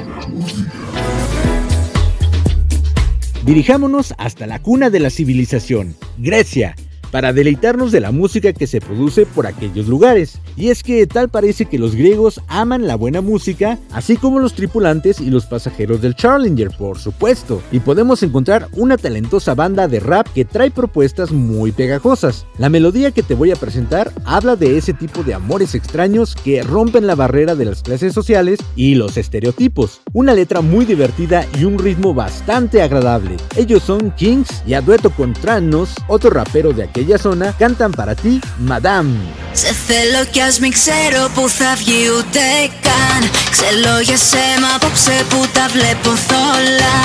Dirijámonos 3.46 4.14
hasta 4.18 4.48
la 4.48 4.60
cuna 4.62 4.90
de 4.90 5.00
la 5.00 5.10
civilización, 5.10 5.96
Grecia, 6.18 6.76
para 7.12 7.34
deleitarnos 7.34 7.91
de 7.91 8.00
la 8.00 8.12
música 8.12 8.53
que 8.53 8.68
se 8.68 8.82
produce 8.82 9.25
por 9.25 9.46
aquellos 9.46 9.88
lugares. 9.88 10.39
Y 10.56 10.70
es 10.70 10.82
que 10.84 11.06
tal 11.08 11.30
parece 11.30 11.65
que 11.65 11.77
los 11.77 11.96
griegos 11.96 12.41
aman 12.48 12.88
la 12.88 12.96
buena 12.96 13.22
música, 13.22 13.77
así 13.91 14.18
como 14.18 14.39
los 14.39 14.53
tripulantes 14.53 15.20
y 15.20 15.30
los 15.30 15.46
pasajeros 15.46 16.01
del 16.01 16.15
Challenger, 16.15 16.72
por 16.77 16.98
supuesto. 16.98 17.62
Y 17.72 17.80
podemos 17.80 18.24
encontrar 18.24 18.70
una 18.75 18.98
talentosa 18.98 19.53
banda 19.56 19.88
de 19.88 20.00
rap 20.00 20.27
que 20.34 20.46
trae 20.46 20.72
propuestas 20.72 21.32
muy 21.32 21.72
pegajosas. 21.72 22.46
La 22.58 22.70
melodía 22.70 23.12
que 23.12 23.24
te 23.24 23.36
voy 23.36 23.51
a 23.51 23.56
presentar 23.56 24.12
habla 24.25 24.56
de 24.56 24.77
ese 24.77 24.94
tipo 24.94 25.24
de 25.24 25.34
amores 25.34 25.75
extraños 25.75 26.36
que 26.36 26.63
rompen 26.63 27.08
la 27.08 27.15
barrera 27.15 27.56
de 27.56 27.65
las 27.65 27.82
clases 27.82 28.13
sociales 28.13 28.60
y 28.75 28.96
los 28.96 29.18
estereotipos. 29.18 30.01
Una 30.13 30.34
letra 30.34 30.62
muy 30.62 30.86
divertida 30.86 31.46
y 31.60 31.65
un 31.65 31.77
ritmo 31.77 32.13
bastante 32.13 32.82
agradable. 32.82 33.38
Ellos 33.56 33.84
son 33.84 34.12
Kings 34.12 34.63
y 34.65 34.74
a 34.74 34.82
dueto 34.82 35.10
con 35.10 35.34
Tranos, 35.34 35.94
otro 36.08 36.30
rapero 36.30 36.72
de 36.74 36.84
aquel 36.84 37.00
aquella 37.01 37.17
zona 37.17 37.53
cantan 37.58 37.91
para 37.91 38.13
ti 38.15 38.39
Madame. 38.60 39.12
Σε 39.53 39.75
θέλω 39.88 40.25
κι 40.31 40.41
ας 40.41 40.60
μην 40.60 40.72
ξέρω 40.72 41.29
που 41.36 41.50
θα 41.50 41.75
βγει 41.75 42.03
ούτε 42.17 42.39
καν. 42.81 43.22
Ξελόγιασέ 43.53 44.48
μ' 44.62 44.75
απόψε 44.75 45.25
που 45.29 45.39
τα 45.53 45.65
βλέπω 45.75 46.10
θόλα. 46.27 46.98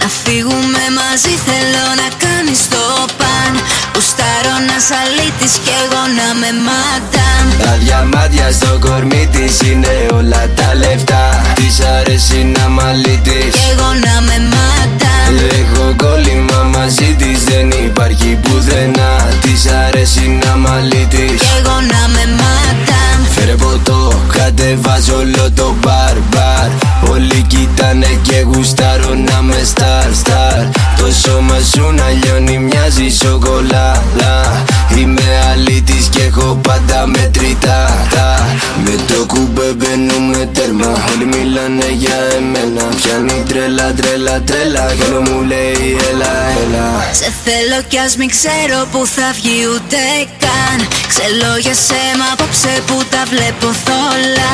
Να 0.00 0.08
φύγουμε 0.22 0.84
μαζί 1.00 1.34
θέλω 1.48 1.84
να 2.00 2.08
κάνεις 2.24 2.68
το 2.68 2.84
παν 3.18 3.52
Γουστάρω 4.00 4.56
να 4.68 4.76
σαλίτης 4.88 5.54
κι 5.64 5.72
εγώ 5.82 6.02
να 6.18 6.28
με 6.40 6.50
μαντάμ 6.66 7.46
Τα 7.64 7.72
διαμάτια 7.82 8.48
στο 8.58 8.72
κορμί 8.84 9.28
της 9.34 9.60
είναι 9.68 9.94
όλα 10.18 10.42
τα 10.58 10.68
λεφτά. 10.82 11.24
Της 11.54 11.74
αρέσει 11.96 12.40
να 12.56 12.68
μαλίτης 12.68 13.52
Κι 13.56 13.66
εγώ 13.72 13.90
να 14.06 14.14
με 14.26 14.36
μαντάμ 14.52 15.32
Έχω 15.60 15.84
κόλλημα 16.02 16.60
μαζί 16.74 17.10
της 17.20 17.38
δεν 17.44 17.70
υπάρχει 17.70 18.38
πουθενά. 18.42 19.12
Της 19.40 19.60
αρέσει 19.84 20.40
να 20.44 20.56
μαλίτης 20.56 21.38
Κι 21.42 21.52
εγώ 21.58 21.76
να 21.92 22.02
με 22.14 22.24
μαντάμ 22.40 23.18
Φέρε 23.34 23.54
ποτό, 23.64 24.00
κατεβάζω 24.32 25.16
όλο 25.16 25.44
το 25.54 25.74
μπαρ 25.80 26.16
μπαρ 26.30 26.68
Όλοι 27.12 27.44
κοιτάνε 27.48 28.18
και 28.22 28.38
γουστάρω 28.48 29.14
να 29.28 29.42
με 29.42 29.60
στάρ 29.64 30.14
στάρ 30.14 30.64
Το 31.00 31.12
σώμα 31.12 31.58
σου 31.72 31.92
να 31.92 32.08
λιώνει 32.08 32.58
μοιάζει 32.58 33.08
σοκολάτα 33.08 34.64
Είμαι 34.96 35.22
αλήτης 35.52 36.08
και 36.08 36.22
έχω 36.22 36.58
πάντα 36.62 37.06
μετρητά. 37.06 38.06
Με 38.84 38.94
το 39.08 39.26
κουμπέ 39.26 39.72
μπαίνουμε 39.76 40.48
τέρμα. 40.54 41.04
Όλοι 41.10 41.24
μιλάνε 41.24 41.88
για 41.90 42.18
εμένα. 42.36 42.82
Πιάνει 42.96 43.42
τρέλα 43.48 43.92
τρέλα 43.92 44.40
τρέλα. 44.40 44.92
Κι 44.94 45.02
όλο 45.10 45.20
μου 45.20 45.42
λέει 45.42 45.96
έλα 46.10 46.32
έλα. 46.62 46.86
Σε 47.12 47.32
θέλω 47.44 47.82
κι 47.88 47.98
ας 47.98 48.16
μην 48.16 48.28
ξέρω 48.28 48.78
που 48.92 49.06
θα 49.06 49.28
βγει 49.34 49.58
ούτε 49.74 50.00
καν. 50.42 50.78
Ξελόγιασέ 51.08 52.04
μ' 52.18 52.32
απόψε 52.32 52.72
που 52.86 52.96
τα 53.10 53.22
βλέπω 53.30 53.68
θόλα 53.84 54.52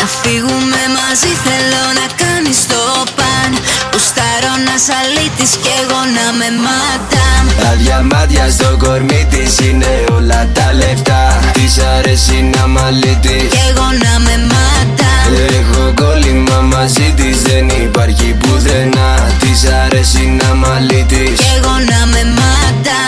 Να 0.00 0.06
φύγουμε 0.22 0.82
μαζί 0.98 1.32
θέλω 1.46 1.84
να 1.98 2.06
κάνεις 2.22 2.58
το 2.70 2.82
παν. 3.16 3.50
Γουστάρω 3.92 4.52
να 4.66 4.74
σαλίτης 4.86 5.52
κι 5.62 5.72
εγώ 5.80 6.00
να 6.16 6.26
με 6.38 6.48
μαντάμ 6.64 7.44
Τα 7.62 7.72
διαμάτια 7.82 8.50
στο 8.56 8.70
κορμί 8.82 9.22
της 9.32 9.52
είναι 9.66 9.92
όλα 10.16 10.40
τα 10.56 10.66
λεφτά. 10.80 11.22
Της 11.52 11.72
αρέσει 11.94 12.38
να 12.54 12.66
μαλίτης 12.66 13.48
Κι 13.54 13.62
εγώ 13.70 13.86
να 14.04 14.12
με 14.26 14.34
μαντάμ 14.52 15.28
Έχω 15.58 15.82
κόλλημα 16.00 16.58
μαζί 16.60 17.08
της 17.18 17.36
δεν 17.42 17.68
υπάρχει 17.68 18.28
πουθενά. 18.40 19.10
Της 19.42 19.60
αρέσει 19.82 20.24
να 20.40 20.54
μαλίτης 20.54 21.36
Κι 21.40 21.50
εγώ 21.56 21.74
να 21.90 22.00
με 22.12 22.22
μαντάμ 22.38 22.99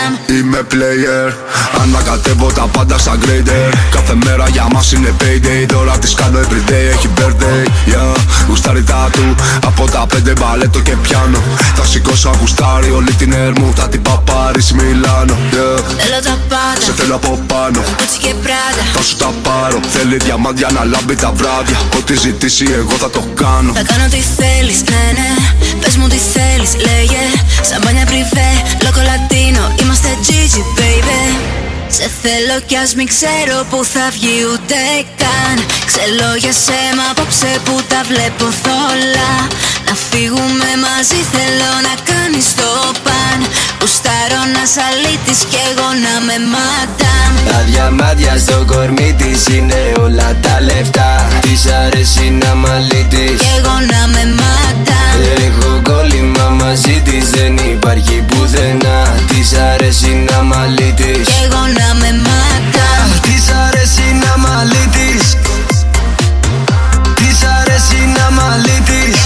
Είμαι 0.53 0.67
player. 0.71 1.33
Ανακατεύω 1.81 2.51
τα 2.51 2.61
πάντα 2.61 2.97
σαν 2.97 3.19
grader. 3.23 3.73
Κάθε 3.91 4.15
μέρα 4.25 4.47
για 4.49 4.67
μας 4.73 4.91
είναι 4.91 5.13
payday. 5.19 5.65
Τώρα 5.67 5.97
τις 5.97 6.13
κάνω 6.13 6.39
everyday. 6.39 6.93
Έχει 6.93 7.09
birthday 7.17 7.67
Yeah, 7.91 8.17
γουστάρι 8.47 8.83
τα 8.83 9.09
του. 9.11 9.35
Από 9.65 9.89
τα 9.89 10.05
πέντε 10.05 10.33
μπαλέτο 10.39 10.79
και 10.79 10.95
πιάνω 10.95 11.41
Θα 11.75 11.85
σηκώσω 11.85 12.29
αν 12.29 12.35
γουστάρει 12.39 12.91
όλη 12.91 13.11
την 13.13 13.33
έρμου 13.33 13.73
Θα 13.75 13.87
την 13.87 14.01
παπάρεις 14.01 14.71
Μιλάνο 14.73 15.37
Yeah, 15.51 15.81
Θέλω 15.97 16.21
τα 16.23 16.37
πάντα. 16.49 16.81
Σε 16.81 16.91
θέλω 16.91 17.15
από 17.15 17.39
πάνω. 17.47 17.79
Gucci 17.79 18.17
και 18.19 18.33
Prada. 18.43 18.83
Θα 18.95 19.01
σου 19.01 19.15
τα 19.15 19.33
πάρω. 19.43 19.79
Θέλει 19.93 20.17
διαμάντια 20.17 20.69
να 20.73 20.83
λάμπει 20.83 21.15
τα 21.15 21.31
βράδια. 21.35 21.77
Ό,τι 21.97 22.15
ζητήσει 22.15 22.65
εγώ 22.75 22.95
θα 22.99 23.09
το 23.09 23.23
κάνω. 23.35 23.73
Θα 23.73 23.83
κάνω 23.83 24.05
τι 24.09 24.21
θέλεις, 24.37 24.79
ναι 24.89 25.03
ναι. 25.17 25.29
Πες 25.81 25.97
μου 25.97 26.07
τι 26.07 26.17
θέλεις, 26.33 26.71
λέγε. 26.85 27.23
Σαν 27.61 27.81
μπάνια 27.83 28.05
πριβέ, 28.05 28.49
λόκο 28.83 29.01
λατίνο 29.09 29.32
Είμαστε 29.32 29.32
Gigi, 30.23 30.63
baby 30.77 31.62
Σε 31.97 32.09
θέλω 32.21 32.57
κι 32.65 32.77
ας 32.83 32.91
μην 32.97 33.07
ξέρω 33.13 33.57
που 33.69 33.79
θα 33.93 34.05
βγει 34.15 34.37
ούτε 34.51 34.79
καν. 35.21 35.55
Ξελόγιασέ 35.89 36.81
μ' 36.97 37.03
απόψε 37.11 37.51
που 37.65 37.75
τα 37.91 38.01
βλέπω 38.09 38.47
θόλα. 38.63 39.31
Να 39.87 39.93
φύγουμε 40.09 40.69
μαζί 40.85 41.19
θέλω 41.33 41.71
να 41.87 41.93
κάνεις 42.09 42.47
το 42.59 42.71
παν. 43.05 43.39
Γουστάρω 43.79 44.41
να 44.55 44.63
σαλίτης 44.73 45.39
κι 45.49 45.59
εγώ 45.69 45.87
να 46.05 46.13
με 46.27 46.37
μαντάμ. 46.53 47.31
Τα 47.51 47.59
διαμάτια 47.69 48.33
στο 48.43 48.57
κορμί 48.71 49.09
της 49.19 49.41
είναι 49.55 49.81
όλα 50.05 50.29
τα 50.43 50.55
λεφτά. 50.69 51.11
Της 51.45 51.61
αρέσει 51.81 52.25
να 52.41 52.51
μαλίτης 52.63 53.37
Κι 53.43 53.51
εγώ 53.57 53.75
να 53.91 54.01
με 54.13 54.23
μαντάμ. 54.39 55.15
Έχω 55.45 55.71
κόλλημα 55.89 56.45
μαζί 56.61 56.95
της 57.07 57.23
δεν 57.35 57.53
υπάρχει 57.75 58.17
πουθενά. 58.29 58.99
Της 59.31 59.47
αρέσει 59.71 60.11
να 60.29 60.37
μαλίτης 60.49 61.25
Κι 61.29 61.39
εγώ 61.45 61.63
να 61.77 61.82
με 61.99 62.09
μαντάμ 62.25 63.07
Της 63.21 63.43
αρέσει 63.65 64.07
να 64.23 64.33
μαλίτης. 64.43 65.23
Της 67.19 67.37
αρέσει 67.59 67.99
να 68.17 68.25
μαλίτης. 68.37 69.17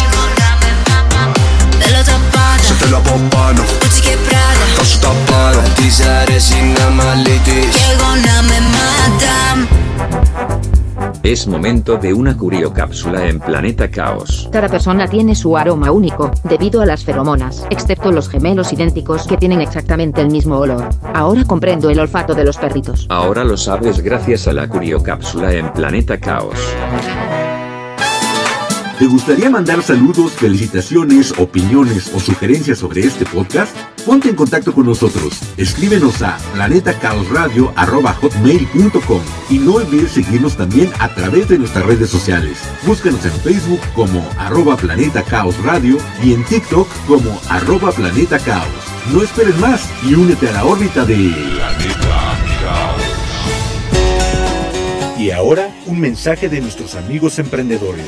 Θέλω 1.80 2.02
τα 2.10 2.18
πάντα. 2.34 2.64
Σε 2.68 2.74
θέλω 2.80 2.98
από 2.98 3.22
πάνω. 3.30 3.62
Gucci 3.82 4.00
και 4.06 4.16
Prada 4.26 4.66
Θα 4.78 4.84
σου 4.84 4.98
τα 5.00 5.14
πάρω. 5.30 5.62
Της 5.76 6.00
αρέσει 6.00 6.60
να 6.78 6.90
μαλίτης 6.90 7.87
Es 11.28 11.46
momento 11.46 11.98
de 11.98 12.14
una 12.14 12.38
curiocápsula 12.38 13.28
en 13.28 13.42
Planeta 13.42 13.92
Caos. 13.92 14.48
Cada 14.50 14.70
persona 14.70 15.10
tiene 15.10 15.36
su 15.36 15.58
aroma 15.58 15.92
único, 15.92 16.32
debido 16.46 16.80
a 16.80 16.86
las 16.86 17.04
feromonas, 17.04 17.68
excepto 17.70 18.14
los 18.14 18.30
gemelos 18.30 18.72
idénticos 18.72 19.28
que 19.28 19.36
tienen 19.36 19.60
exactamente 19.60 20.22
el 20.22 20.30
mismo 20.30 20.56
olor. 20.58 20.88
Ahora 21.14 21.44
comprendo 21.44 21.90
el 21.90 22.00
olfato 22.00 22.34
de 22.34 22.46
los 22.46 22.56
perritos. 22.56 23.08
Ahora 23.10 23.44
lo 23.44 23.58
sabes 23.58 24.00
gracias 24.00 24.48
a 24.48 24.54
la 24.54 24.70
curiocápsula 24.70 25.52
en 25.52 25.74
Planeta 25.74 26.18
Caos. 26.18 26.56
¿Te 29.00 29.06
gustaría 29.06 29.50
mandar 29.52 29.84
saludos, 29.84 30.32
felicitaciones, 30.32 31.32
opiniones 31.38 32.12
o 32.16 32.20
sugerencias 32.20 32.80
sobre 32.80 33.02
este 33.02 33.26
podcast? 33.26 33.78
Ponte 34.08 34.30
en 34.30 34.36
contacto 34.36 34.74
con 34.74 34.88
nosotros. 34.88 35.40
Escríbenos 35.56 36.24
a 36.24 36.40
planetacaosradio.com 36.54 39.22
y 39.52 39.60
no 39.60 39.76
olvides 39.76 40.14
seguirnos 40.14 40.58
también 40.58 40.90
a 40.98 41.14
través 41.14 41.48
de 41.48 41.60
nuestras 41.60 41.86
redes 41.86 42.10
sociales. 42.10 42.58
Búscanos 42.88 43.24
en 43.24 43.34
Facebook 43.34 43.82
como 43.94 44.28
arroba 44.40 44.76
Planeta 44.76 45.22
Caos 45.22 45.64
Radio 45.64 46.00
y 46.24 46.34
en 46.34 46.44
TikTok 46.46 46.88
como 47.06 47.40
arroba 47.50 47.92
Planeta 47.92 48.40
Caos. 48.40 48.66
No 49.14 49.22
esperes 49.22 49.60
más 49.60 49.88
y 50.10 50.16
únete 50.16 50.50
a 50.50 50.54
la 50.54 50.66
órbita 50.66 51.06
de 51.06 51.36
Y 55.20 55.30
ahora, 55.30 55.70
un 55.86 56.00
mensaje 56.00 56.50
de 56.50 56.62
nuestros 56.62 56.96
amigos 56.96 57.38
emprendedores. 57.38 58.08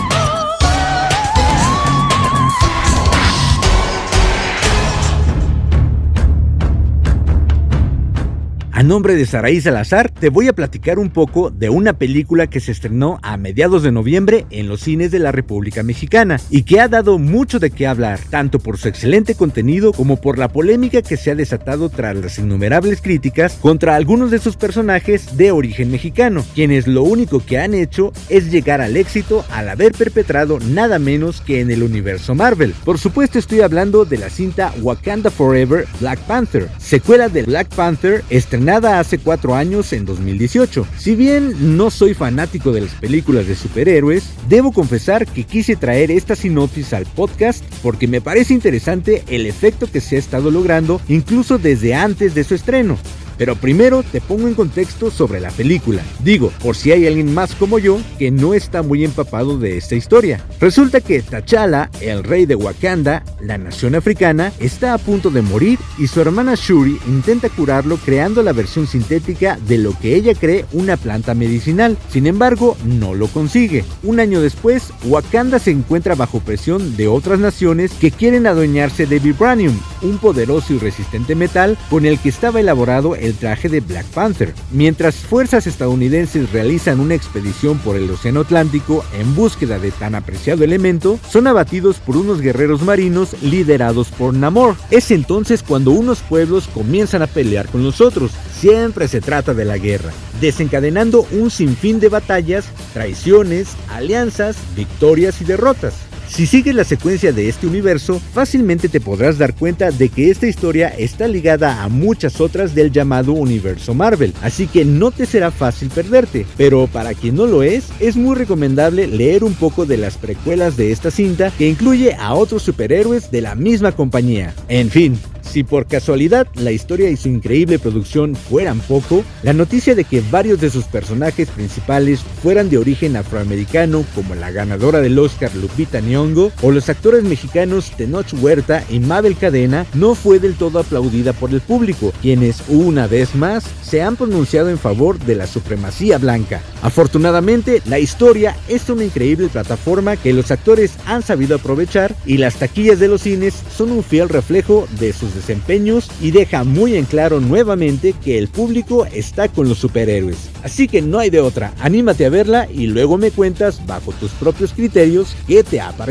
A 8.81 8.83
nombre 8.83 9.15
de 9.15 9.27
Saraí 9.27 9.61
Salazar, 9.61 10.09
te 10.09 10.29
voy 10.29 10.47
a 10.47 10.53
platicar 10.53 10.97
un 10.97 11.11
poco 11.11 11.51
de 11.51 11.69
una 11.69 11.93
película 11.93 12.47
que 12.47 12.59
se 12.59 12.71
estrenó 12.71 13.19
a 13.21 13.37
mediados 13.37 13.83
de 13.83 13.91
noviembre 13.91 14.47
en 14.49 14.67
los 14.67 14.81
cines 14.81 15.11
de 15.11 15.19
la 15.19 15.31
República 15.31 15.83
Mexicana 15.83 16.41
y 16.49 16.63
que 16.63 16.79
ha 16.79 16.87
dado 16.87 17.19
mucho 17.19 17.59
de 17.59 17.69
qué 17.69 17.85
hablar, 17.85 18.19
tanto 18.31 18.57
por 18.57 18.79
su 18.79 18.87
excelente 18.87 19.35
contenido 19.35 19.93
como 19.93 20.19
por 20.19 20.39
la 20.39 20.47
polémica 20.47 21.03
que 21.03 21.15
se 21.15 21.29
ha 21.29 21.35
desatado 21.35 21.89
tras 21.89 22.15
las 22.15 22.39
innumerables 22.39 23.01
críticas 23.01 23.53
contra 23.61 23.95
algunos 23.95 24.31
de 24.31 24.39
sus 24.39 24.55
personajes 24.55 25.37
de 25.37 25.51
origen 25.51 25.91
mexicano, 25.91 26.43
quienes 26.55 26.87
lo 26.87 27.03
único 27.03 27.39
que 27.39 27.59
han 27.59 27.75
hecho 27.75 28.11
es 28.29 28.49
llegar 28.49 28.81
al 28.81 28.97
éxito 28.97 29.45
al 29.51 29.69
haber 29.69 29.91
perpetrado 29.91 30.59
nada 30.59 30.97
menos 30.97 31.39
que 31.41 31.61
en 31.61 31.69
el 31.69 31.83
universo 31.83 32.33
Marvel. 32.33 32.73
Por 32.83 32.97
supuesto 32.97 33.37
estoy 33.37 33.61
hablando 33.61 34.05
de 34.05 34.17
la 34.17 34.31
cinta 34.31 34.73
Wakanda 34.81 35.29
Forever 35.29 35.85
Black 35.99 36.17
Panther, 36.21 36.67
secuela 36.79 37.29
de 37.29 37.43
Black 37.43 37.67
Panther 37.75 38.23
estrenada 38.31 38.70
estrenada 38.71 39.01
hace 39.01 39.17
cuatro 39.17 39.53
años 39.53 39.91
en 39.91 40.05
2018. 40.05 40.87
Si 40.97 41.13
bien 41.13 41.75
no 41.75 41.91
soy 41.91 42.13
fanático 42.13 42.71
de 42.71 42.79
las 42.79 42.93
películas 42.95 43.45
de 43.45 43.55
superhéroes, 43.57 44.23
debo 44.47 44.71
confesar 44.71 45.27
que 45.27 45.43
quise 45.43 45.75
traer 45.75 46.09
esta 46.09 46.37
sinopsis 46.37 46.93
al 46.93 47.05
podcast 47.05 47.65
porque 47.83 48.07
me 48.07 48.21
parece 48.21 48.53
interesante 48.53 49.23
el 49.27 49.45
efecto 49.45 49.91
que 49.91 49.99
se 49.99 50.15
ha 50.15 50.19
estado 50.19 50.51
logrando 50.51 51.01
incluso 51.09 51.57
desde 51.57 51.95
antes 51.95 52.33
de 52.33 52.45
su 52.45 52.55
estreno. 52.55 52.97
Pero 53.41 53.55
primero 53.55 54.03
te 54.03 54.21
pongo 54.21 54.47
en 54.47 54.53
contexto 54.53 55.09
sobre 55.09 55.39
la 55.39 55.49
película. 55.49 56.03
Digo, 56.23 56.51
por 56.61 56.75
si 56.75 56.91
hay 56.91 57.07
alguien 57.07 57.33
más 57.33 57.55
como 57.55 57.79
yo 57.79 57.97
que 58.19 58.29
no 58.29 58.53
está 58.53 58.83
muy 58.83 59.03
empapado 59.03 59.57
de 59.57 59.77
esta 59.77 59.95
historia. 59.95 60.45
Resulta 60.59 61.01
que 61.01 61.23
T'Challa, 61.23 61.89
el 62.01 62.23
rey 62.23 62.45
de 62.45 62.53
Wakanda, 62.53 63.23
la 63.41 63.57
nación 63.57 63.95
africana, 63.95 64.53
está 64.59 64.93
a 64.93 64.99
punto 64.99 65.31
de 65.31 65.41
morir 65.41 65.79
y 65.97 66.05
su 66.05 66.21
hermana 66.21 66.53
Shuri 66.55 66.99
intenta 67.07 67.49
curarlo 67.49 67.97
creando 67.97 68.43
la 68.43 68.53
versión 68.53 68.85
sintética 68.85 69.57
de 69.67 69.79
lo 69.79 69.97
que 69.97 70.13
ella 70.15 70.35
cree 70.35 70.67
una 70.71 70.95
planta 70.95 71.33
medicinal. 71.33 71.97
Sin 72.11 72.27
embargo, 72.27 72.77
no 72.85 73.15
lo 73.15 73.25
consigue. 73.25 73.83
Un 74.03 74.19
año 74.19 74.39
después, 74.39 74.93
Wakanda 75.05 75.57
se 75.57 75.71
encuentra 75.71 76.13
bajo 76.13 76.41
presión 76.41 76.95
de 76.95 77.07
otras 77.07 77.39
naciones 77.39 77.91
que 77.93 78.11
quieren 78.11 78.45
adueñarse 78.45 79.07
de 79.07 79.17
Vibranium, 79.17 79.79
un 80.03 80.19
poderoso 80.19 80.73
y 80.73 80.77
resistente 80.77 81.33
metal 81.33 81.75
con 81.89 82.05
el 82.05 82.19
que 82.19 82.29
estaba 82.29 82.59
elaborado 82.59 83.15
el 83.15 83.30
traje 83.35 83.69
de 83.69 83.79
Black 83.79 84.05
Panther. 84.07 84.53
Mientras 84.71 85.15
fuerzas 85.15 85.67
estadounidenses 85.67 86.51
realizan 86.51 86.99
una 86.99 87.15
expedición 87.15 87.79
por 87.79 87.95
el 87.95 88.09
Océano 88.09 88.41
Atlántico 88.41 89.03
en 89.13 89.35
búsqueda 89.35 89.79
de 89.79 89.91
tan 89.91 90.15
apreciado 90.15 90.63
elemento, 90.63 91.19
son 91.29 91.47
abatidos 91.47 91.97
por 91.97 92.17
unos 92.17 92.41
guerreros 92.41 92.81
marinos 92.81 93.35
liderados 93.41 94.09
por 94.09 94.33
Namor. 94.33 94.75
Es 94.89 95.11
entonces 95.11 95.63
cuando 95.63 95.91
unos 95.91 96.21
pueblos 96.21 96.67
comienzan 96.73 97.21
a 97.21 97.27
pelear 97.27 97.67
con 97.67 97.83
los 97.83 98.01
otros. 98.01 98.31
Siempre 98.59 99.07
se 99.07 99.21
trata 99.21 99.53
de 99.53 99.65
la 99.65 99.77
guerra, 99.77 100.11
desencadenando 100.39 101.25
un 101.31 101.49
sinfín 101.49 101.99
de 101.99 102.09
batallas, 102.09 102.65
traiciones, 102.93 103.69
alianzas, 103.89 104.57
victorias 104.75 105.41
y 105.41 105.45
derrotas. 105.45 106.10
Si 106.31 106.47
sigues 106.47 106.73
la 106.73 106.85
secuencia 106.85 107.33
de 107.33 107.49
este 107.49 107.67
universo, 107.67 108.21
fácilmente 108.33 108.87
te 108.87 109.01
podrás 109.01 109.37
dar 109.37 109.53
cuenta 109.53 109.91
de 109.91 110.07
que 110.07 110.31
esta 110.31 110.47
historia 110.47 110.87
está 110.87 111.27
ligada 111.27 111.83
a 111.83 111.89
muchas 111.89 112.39
otras 112.39 112.73
del 112.73 112.89
llamado 112.89 113.33
universo 113.33 113.93
Marvel, 113.93 114.33
así 114.41 114.65
que 114.65 114.85
no 114.85 115.11
te 115.11 115.25
será 115.25 115.51
fácil 115.51 115.89
perderte, 115.89 116.45
pero 116.55 116.87
para 116.87 117.15
quien 117.15 117.35
no 117.35 117.47
lo 117.47 117.63
es, 117.63 117.89
es 117.99 118.15
muy 118.15 118.37
recomendable 118.37 119.07
leer 119.07 119.43
un 119.43 119.55
poco 119.55 119.85
de 119.85 119.97
las 119.97 120.15
precuelas 120.15 120.77
de 120.77 120.93
esta 120.93 121.11
cinta 121.11 121.51
que 121.57 121.67
incluye 121.67 122.13
a 122.13 122.33
otros 122.33 122.63
superhéroes 122.63 123.29
de 123.29 123.41
la 123.41 123.55
misma 123.55 123.91
compañía. 123.91 124.55
En 124.69 124.89
fin, 124.89 125.19
si 125.41 125.65
por 125.65 125.85
casualidad 125.85 126.47
la 126.55 126.71
historia 126.71 127.09
y 127.09 127.17
su 127.17 127.27
increíble 127.27 127.77
producción 127.77 128.35
fueran 128.35 128.79
poco, 128.79 129.25
la 129.43 129.51
noticia 129.51 129.95
de 129.95 130.05
que 130.05 130.23
varios 130.31 130.61
de 130.61 130.69
sus 130.69 130.85
personajes 130.85 131.49
principales 131.49 132.21
fueran 132.41 132.69
de 132.69 132.77
origen 132.77 133.17
afroamericano, 133.17 134.05
como 134.15 134.33
la 134.35 134.51
ganadora 134.51 135.01
del 135.01 135.19
Oscar 135.19 135.53
Lupita 135.55 135.99
Nyong'o 135.99 136.20
o 136.61 136.71
los 136.71 136.87
actores 136.87 137.23
mexicanos 137.23 137.91
Tenoch 137.97 138.31
Huerta 138.39 138.83
y 138.89 138.99
Mabel 138.99 139.35
Cadena, 139.35 139.87
no 139.95 140.13
fue 140.13 140.37
del 140.37 140.53
todo 140.53 140.77
aplaudida 140.77 141.33
por 141.33 141.49
el 141.49 141.61
público, 141.61 142.13
quienes 142.21 142.61
una 142.67 143.07
vez 143.07 143.33
más 143.33 143.63
se 143.81 144.03
han 144.03 144.15
pronunciado 144.15 144.69
en 144.69 144.77
favor 144.77 145.17
de 145.17 145.33
la 145.33 145.47
supremacía 145.47 146.19
blanca. 146.19 146.61
Afortunadamente, 146.83 147.81
la 147.85 147.97
historia 147.97 148.55
es 148.67 148.87
una 148.89 149.03
increíble 149.03 149.47
plataforma 149.47 150.15
que 150.15 150.31
los 150.31 150.51
actores 150.51 150.93
han 151.07 151.23
sabido 151.23 151.55
aprovechar 151.55 152.15
y 152.25 152.37
las 152.37 152.55
taquillas 152.55 152.99
de 152.99 153.07
los 153.07 153.23
cines 153.23 153.55
son 153.75 153.91
un 153.91 154.03
fiel 154.03 154.29
reflejo 154.29 154.87
de 154.99 155.13
sus 155.13 155.33
desempeños 155.33 156.09
y 156.21 156.29
deja 156.29 156.63
muy 156.63 156.95
en 156.95 157.05
claro 157.05 157.39
nuevamente 157.39 158.13
que 158.23 158.37
el 158.37 158.47
público 158.47 159.07
está 159.11 159.47
con 159.47 159.67
los 159.67 159.79
superhéroes. 159.79 160.51
Así 160.63 160.87
que 160.87 161.01
no 161.01 161.17
hay 161.17 161.31
de 161.31 161.39
otra, 161.39 161.73
anímate 161.79 162.27
a 162.27 162.29
verla 162.29 162.67
y 162.71 162.85
luego 162.87 163.17
me 163.17 163.31
cuentas 163.31 163.83
bajo 163.87 164.11
tus 164.13 164.31
propios 164.31 164.71
criterios 164.73 165.35
qué 165.47 165.63
te 165.63 165.81
ha 165.81 165.91
parecido. 165.91 166.10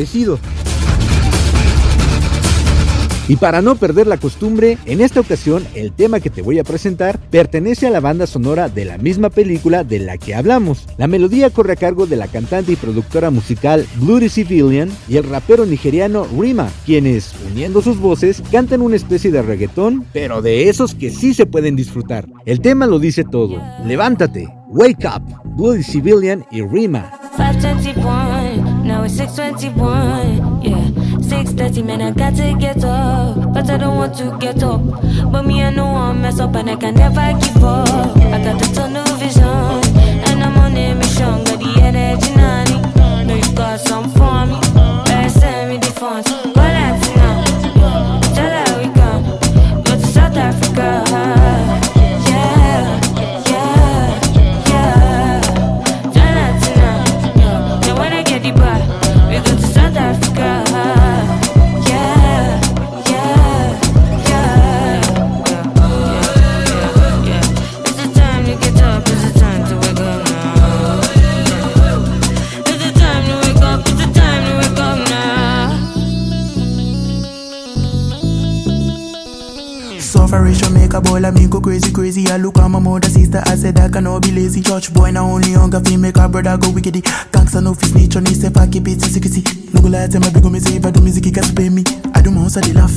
Y 3.30 3.36
para 3.36 3.62
no 3.62 3.76
perder 3.76 4.08
la 4.08 4.16
costumbre, 4.16 4.76
en 4.86 5.00
esta 5.00 5.20
ocasión 5.20 5.64
el 5.76 5.92
tema 5.92 6.18
que 6.18 6.30
te 6.30 6.42
voy 6.42 6.58
a 6.58 6.64
presentar 6.64 7.16
pertenece 7.30 7.86
a 7.86 7.90
la 7.90 8.00
banda 8.00 8.26
sonora 8.26 8.68
de 8.68 8.84
la 8.84 8.98
misma 8.98 9.30
película 9.30 9.84
de 9.84 10.00
la 10.00 10.18
que 10.18 10.34
hablamos. 10.34 10.88
La 10.98 11.06
melodía 11.06 11.48
corre 11.50 11.74
a 11.74 11.76
cargo 11.76 12.08
de 12.08 12.16
la 12.16 12.26
cantante 12.26 12.72
y 12.72 12.76
productora 12.76 13.30
musical 13.30 13.86
Bloody 14.00 14.28
Civilian 14.28 14.90
y 15.08 15.16
el 15.16 15.30
rapero 15.30 15.64
nigeriano 15.64 16.26
Rima, 16.36 16.68
quienes, 16.84 17.32
uniendo 17.48 17.82
sus 17.82 18.00
voces, 18.00 18.42
cantan 18.50 18.82
una 18.82 18.96
especie 18.96 19.30
de 19.30 19.42
reggaetón, 19.42 20.04
pero 20.12 20.42
de 20.42 20.68
esos 20.68 20.96
que 20.96 21.10
sí 21.10 21.32
se 21.32 21.46
pueden 21.46 21.76
disfrutar. 21.76 22.26
El 22.46 22.60
tema 22.60 22.88
lo 22.88 22.98
dice 22.98 23.22
todo. 23.22 23.62
Levántate, 23.86 24.48
wake 24.70 25.06
up, 25.06 25.22
Bloody 25.56 25.84
Civilian 25.84 26.44
y 26.50 26.62
Rima. 26.62 27.12
521, 28.90 28.96
now 28.96 29.04
it's 29.04 29.16
621, 29.16 30.62
yeah. 30.62 31.20
630, 31.20 31.82
man, 31.82 32.02
I 32.02 32.10
got 32.10 32.34
to 32.36 32.56
get 32.58 32.84
up. 32.84 33.52
But 33.52 33.70
I 33.70 33.78
don't 33.78 33.96
want 33.96 34.16
to 34.18 34.36
get 34.38 34.62
up. 34.62 34.80
But 35.30 35.42
me, 35.42 35.62
I 35.62 35.70
know 35.70 35.86
I'm 35.86 36.22
mess 36.22 36.40
up 36.40 36.54
and 36.56 36.70
I 36.70 36.76
can 36.76 36.94
never 36.94 37.38
give 37.38 37.64
up. 37.64 37.88
I 38.16 38.42
got 38.42 38.58
the 38.58 38.70
tunnel 38.74 39.04
vision 39.16 39.44
And 40.28 40.42
I'm 40.42 40.58
on 40.58 40.76
a 40.76 40.94
mission. 40.94 41.44
Got 41.44 41.58
the 41.60 41.80
energy, 41.82 42.34
nanny 42.34 43.26
Know 43.26 43.34
you 43.34 43.54
got 43.54 43.80
some 43.80 44.10
for 44.10 44.46
me 44.46 44.99
go 81.50 81.60
crazy, 81.60 81.92
crazy. 81.92 82.28
I 82.28 82.36
look 82.36 82.58
at 82.58 82.68
my 82.68 82.78
mother, 82.78 83.08
sister, 83.08 83.42
I 83.44 83.56
said 83.56 83.78
I 83.78 83.88
cannot 83.88 84.22
be 84.22 84.30
lazy. 84.30 84.62
Church 84.62 84.94
boy, 84.94 85.10
now 85.10 85.26
only 85.26 85.52
hunger 85.52 85.80
feel 85.80 85.98
make 85.98 86.16
a 86.16 86.28
brother 86.28 86.56
go 86.56 86.68
wickedy. 86.68 87.02
Gangsta 87.32 87.60
no 87.62 87.74
fit 87.74 88.16
on 88.16 88.24
his 88.24 88.38
step, 88.38 88.56
I 88.56 88.66
keep 88.68 88.86
it 88.88 89.00
secrecy. 89.02 89.42
No 89.74 89.82
go 89.82 89.88
lie, 89.88 90.06
tell 90.06 90.20
my 90.20 90.30
big 90.30 90.44
me 90.44 90.60
say 90.60 90.76
if 90.76 90.86
I 90.86 90.90
do 90.90 91.00
music, 91.00 91.24
he 91.24 91.30
got 91.32 91.54
pay 91.54 91.68
me. 91.68 91.82
I 92.14 92.22
do 92.22 92.30
my 92.30 92.40
own, 92.40 92.50
I 92.56 92.60
they 92.60 92.72
laugh. 92.72 92.94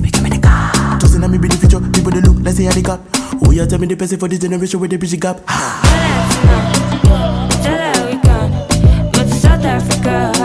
Me 0.00 0.10
come 0.10 0.26
in 0.26 0.32
the 0.32 0.38
car. 0.40 0.98
Just 1.00 1.16
in 1.16 1.30
me 1.30 1.38
be 1.38 1.48
the 1.48 1.56
future, 1.56 1.80
people 1.80 2.12
they 2.12 2.20
look, 2.20 2.36
let's 2.40 2.56
see 2.56 2.64
how 2.64 2.72
they 2.72 2.82
got. 2.82 3.00
Oh 3.44 3.50
yeah, 3.50 3.66
tell 3.66 3.78
me 3.78 3.86
the 3.86 3.96
person 3.96 4.18
for 4.18 4.28
this 4.28 4.38
generation 4.38 4.78
with 4.80 4.90
the 4.90 4.96
bridge 4.96 5.18
gap. 5.18 5.44
Tell 7.62 7.78
her 7.82 8.06
we 8.06 8.16
go 8.22 9.22
to 9.24 9.34
South 9.34 9.64
Africa. 9.64 10.37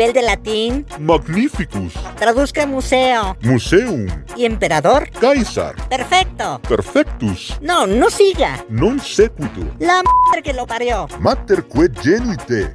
Nivel 0.00 0.14
de 0.14 0.22
latín. 0.22 0.86
Magnificus. 0.98 1.92
Traduzca 2.18 2.64
museo. 2.64 3.36
Museum. 3.42 4.06
¿Y 4.34 4.46
emperador? 4.46 5.10
Caesar. 5.20 5.74
Perfecto. 5.90 6.58
Perfectus. 6.66 7.58
No, 7.60 7.86
no 7.86 8.08
siga. 8.08 8.64
Non 8.70 8.98
sequitur. 8.98 9.68
La 9.78 10.00
madre 10.00 10.42
que 10.42 10.54
lo 10.54 10.66
parió. 10.66 11.06
Mater 11.20 11.68
quod 11.68 11.92
genite. 12.00 12.74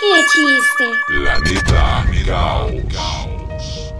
¡Qué 0.00 0.24
chiste! 0.34 0.90
Planeta 1.06 2.04
Caos. 2.90 3.94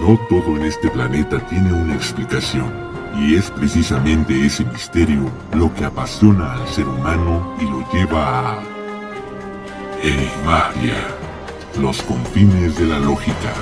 No 0.00 0.18
todo 0.28 0.56
en 0.56 0.64
este 0.64 0.90
planeta 0.90 1.38
tiene 1.46 1.72
una 1.72 1.94
explicación. 1.94 2.91
Y 3.18 3.36
es 3.36 3.50
precisamente 3.50 4.46
ese 4.46 4.64
misterio 4.64 5.30
lo 5.54 5.72
que 5.74 5.84
apasiona 5.84 6.54
al 6.54 6.68
ser 6.68 6.86
humano 6.86 7.56
y 7.60 7.64
lo 7.64 7.86
lleva 7.92 8.58
a... 8.58 8.62
Enigmatia. 10.02 10.96
Los 11.80 12.02
confines 12.02 12.76
de 12.76 12.86
la 12.86 12.98
lógica. 12.98 13.52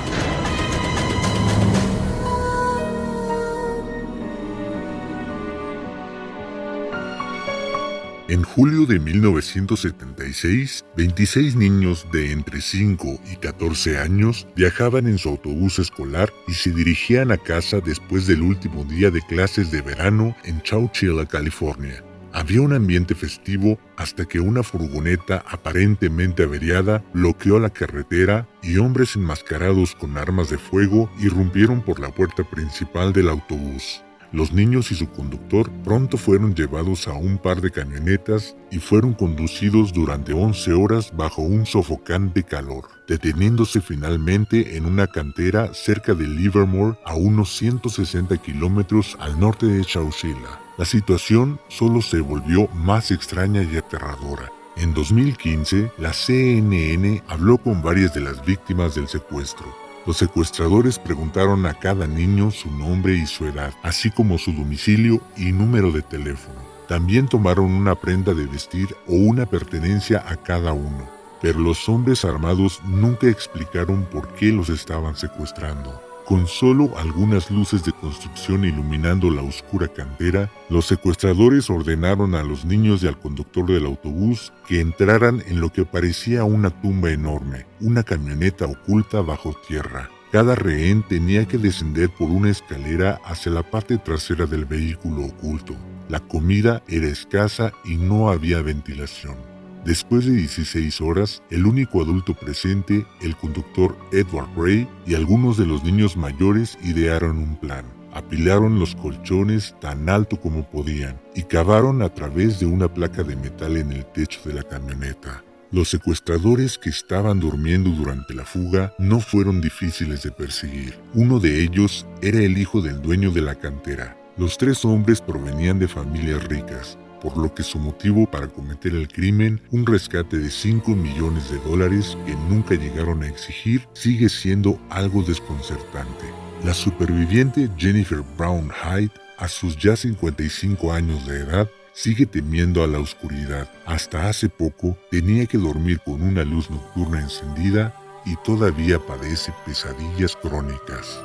En 8.31 8.43
julio 8.43 8.85
de 8.85 8.97
1976, 8.97 10.85
26 10.95 11.57
niños 11.57 12.07
de 12.13 12.31
entre 12.31 12.61
5 12.61 13.19
y 13.29 13.35
14 13.35 13.97
años 13.97 14.47
viajaban 14.55 15.07
en 15.07 15.17
su 15.17 15.27
autobús 15.27 15.79
escolar 15.79 16.31
y 16.47 16.53
se 16.53 16.71
dirigían 16.71 17.33
a 17.33 17.37
casa 17.37 17.81
después 17.81 18.27
del 18.27 18.41
último 18.41 18.85
día 18.85 19.11
de 19.11 19.19
clases 19.21 19.69
de 19.69 19.81
verano 19.81 20.33
en 20.45 20.61
Chowchilla, 20.61 21.25
California. 21.25 22.05
Había 22.31 22.61
un 22.61 22.71
ambiente 22.71 23.15
festivo 23.15 23.77
hasta 23.97 24.23
que 24.23 24.39
una 24.39 24.63
furgoneta 24.63 25.43
aparentemente 25.45 26.43
averiada 26.43 27.03
bloqueó 27.13 27.59
la 27.59 27.69
carretera 27.69 28.47
y 28.63 28.77
hombres 28.77 29.17
enmascarados 29.17 29.93
con 29.93 30.17
armas 30.17 30.49
de 30.49 30.57
fuego 30.57 31.11
irrumpieron 31.19 31.81
por 31.81 31.99
la 31.99 32.07
puerta 32.15 32.49
principal 32.49 33.11
del 33.11 33.27
autobús. 33.27 34.01
Los 34.33 34.53
niños 34.53 34.91
y 34.91 34.95
su 34.95 35.09
conductor 35.09 35.69
pronto 35.83 36.17
fueron 36.17 36.55
llevados 36.55 37.09
a 37.09 37.13
un 37.13 37.37
par 37.37 37.59
de 37.59 37.69
camionetas 37.69 38.55
y 38.71 38.79
fueron 38.79 39.13
conducidos 39.13 39.91
durante 39.91 40.31
11 40.31 40.71
horas 40.71 41.11
bajo 41.13 41.41
un 41.41 41.65
sofocante 41.65 42.43
calor, 42.43 42.85
deteniéndose 43.09 43.81
finalmente 43.81 44.77
en 44.77 44.85
una 44.85 45.07
cantera 45.07 45.73
cerca 45.73 46.13
de 46.13 46.27
Livermore 46.27 46.97
a 47.05 47.15
unos 47.15 47.57
160 47.57 48.37
kilómetros 48.37 49.17
al 49.19 49.37
norte 49.37 49.65
de 49.65 49.83
Chowchilla. 49.83 50.59
La 50.77 50.85
situación 50.85 51.59
solo 51.67 52.01
se 52.01 52.21
volvió 52.21 52.69
más 52.69 53.11
extraña 53.11 53.63
y 53.63 53.75
aterradora. 53.75 54.49
En 54.77 54.93
2015, 54.93 55.91
la 55.97 56.13
CNN 56.13 57.21
habló 57.27 57.57
con 57.57 57.81
varias 57.81 58.13
de 58.13 58.21
las 58.21 58.45
víctimas 58.45 58.95
del 58.95 59.09
secuestro. 59.09 59.90
Los 60.05 60.17
secuestradores 60.17 60.97
preguntaron 60.97 61.65
a 61.67 61.75
cada 61.75 62.07
niño 62.07 62.49
su 62.49 62.71
nombre 62.71 63.13
y 63.13 63.27
su 63.27 63.45
edad, 63.45 63.71
así 63.83 64.09
como 64.09 64.39
su 64.39 64.51
domicilio 64.51 65.21
y 65.37 65.51
número 65.51 65.91
de 65.91 66.01
teléfono. 66.01 66.59
También 66.87 67.27
tomaron 67.27 67.71
una 67.71 67.93
prenda 67.93 68.33
de 68.33 68.47
vestir 68.47 68.95
o 69.07 69.13
una 69.13 69.45
pertenencia 69.45 70.23
a 70.27 70.35
cada 70.37 70.73
uno, 70.73 71.07
pero 71.39 71.59
los 71.59 71.87
hombres 71.87 72.25
armados 72.25 72.81
nunca 72.83 73.27
explicaron 73.27 74.03
por 74.05 74.33
qué 74.33 74.47
los 74.47 74.69
estaban 74.69 75.15
secuestrando. 75.15 76.10
Con 76.25 76.47
solo 76.47 76.97
algunas 76.97 77.51
luces 77.51 77.83
de 77.83 77.91
construcción 77.91 78.63
iluminando 78.63 79.29
la 79.29 79.41
oscura 79.41 79.87
cantera, 79.87 80.49
los 80.69 80.85
secuestradores 80.85 81.69
ordenaron 81.69 82.35
a 82.35 82.43
los 82.43 82.63
niños 82.63 83.03
y 83.03 83.07
al 83.07 83.19
conductor 83.19 83.65
del 83.65 83.85
autobús 83.85 84.53
que 84.67 84.79
entraran 84.79 85.43
en 85.47 85.59
lo 85.59 85.73
que 85.73 85.83
parecía 85.83 86.43
una 86.43 86.69
tumba 86.69 87.11
enorme, 87.11 87.65
una 87.81 88.03
camioneta 88.03 88.65
oculta 88.65 89.21
bajo 89.21 89.55
tierra. 89.67 90.09
Cada 90.31 90.55
rehén 90.55 91.03
tenía 91.03 91.45
que 91.45 91.57
descender 91.57 92.09
por 92.09 92.29
una 92.29 92.49
escalera 92.49 93.19
hacia 93.25 93.51
la 93.51 93.63
parte 93.69 93.97
trasera 93.97 94.45
del 94.45 94.63
vehículo 94.63 95.25
oculto. 95.25 95.75
La 96.07 96.21
comida 96.21 96.81
era 96.87 97.07
escasa 97.07 97.73
y 97.83 97.97
no 97.97 98.29
había 98.29 98.61
ventilación. 98.61 99.50
Después 99.85 100.25
de 100.25 100.33
16 100.33 101.01
horas, 101.01 101.41
el 101.49 101.65
único 101.65 102.03
adulto 102.03 102.35
presente, 102.35 103.03
el 103.19 103.35
conductor 103.35 103.97
Edward 104.11 104.53
Bray 104.55 104.87
y 105.07 105.15
algunos 105.15 105.57
de 105.57 105.65
los 105.65 105.83
niños 105.83 106.15
mayores 106.15 106.77
idearon 106.83 107.39
un 107.39 107.59
plan. 107.59 107.85
Apilaron 108.13 108.77
los 108.77 108.93
colchones 108.93 109.75
tan 109.79 110.07
alto 110.07 110.39
como 110.39 110.69
podían 110.69 111.19
y 111.33 111.43
cavaron 111.43 112.03
a 112.03 112.13
través 112.13 112.59
de 112.59 112.67
una 112.67 112.93
placa 112.93 113.23
de 113.23 113.35
metal 113.35 113.75
en 113.75 113.91
el 113.91 114.05
techo 114.05 114.41
de 114.45 114.53
la 114.53 114.63
camioneta. 114.63 115.43
Los 115.71 115.89
secuestradores 115.89 116.77
que 116.77 116.89
estaban 116.89 117.39
durmiendo 117.39 117.89
durante 117.89 118.35
la 118.35 118.45
fuga 118.45 118.93
no 118.99 119.19
fueron 119.19 119.61
difíciles 119.61 120.21
de 120.21 120.31
perseguir. 120.31 120.99
Uno 121.15 121.39
de 121.39 121.63
ellos 121.63 122.05
era 122.21 122.39
el 122.39 122.57
hijo 122.57 122.81
del 122.81 123.01
dueño 123.01 123.31
de 123.31 123.41
la 123.41 123.55
cantera. 123.55 124.15
Los 124.37 124.59
tres 124.59 124.85
hombres 124.85 125.21
provenían 125.21 125.79
de 125.79 125.87
familias 125.87 126.43
ricas 126.43 126.99
por 127.21 127.37
lo 127.37 127.53
que 127.53 127.63
su 127.63 127.79
motivo 127.79 128.29
para 128.29 128.47
cometer 128.47 128.93
el 128.93 129.07
crimen, 129.07 129.61
un 129.71 129.85
rescate 129.85 130.37
de 130.37 130.49
5 130.49 130.91
millones 130.95 131.49
de 131.51 131.59
dólares 131.59 132.17
que 132.25 132.33
nunca 132.33 132.75
llegaron 132.75 133.23
a 133.23 133.27
exigir, 133.27 133.87
sigue 133.93 134.27
siendo 134.27 134.79
algo 134.89 135.21
desconcertante. 135.23 136.25
La 136.65 136.73
superviviente 136.73 137.69
Jennifer 137.77 138.23
Brown 138.37 138.69
Hyde, 138.71 139.11
a 139.37 139.47
sus 139.47 139.77
ya 139.77 139.95
55 139.95 140.91
años 140.91 141.25
de 141.25 141.39
edad, 141.39 141.69
sigue 141.93 142.25
temiendo 142.25 142.83
a 142.83 142.87
la 142.87 142.99
oscuridad. 142.99 143.69
Hasta 143.85 144.27
hace 144.29 144.49
poco 144.49 144.97
tenía 145.09 145.45
que 145.45 145.57
dormir 145.57 145.99
con 146.03 146.21
una 146.21 146.43
luz 146.43 146.69
nocturna 146.69 147.21
encendida 147.21 147.93
y 148.25 148.35
todavía 148.37 148.99
padece 148.99 149.53
pesadillas 149.65 150.35
crónicas. 150.35 151.19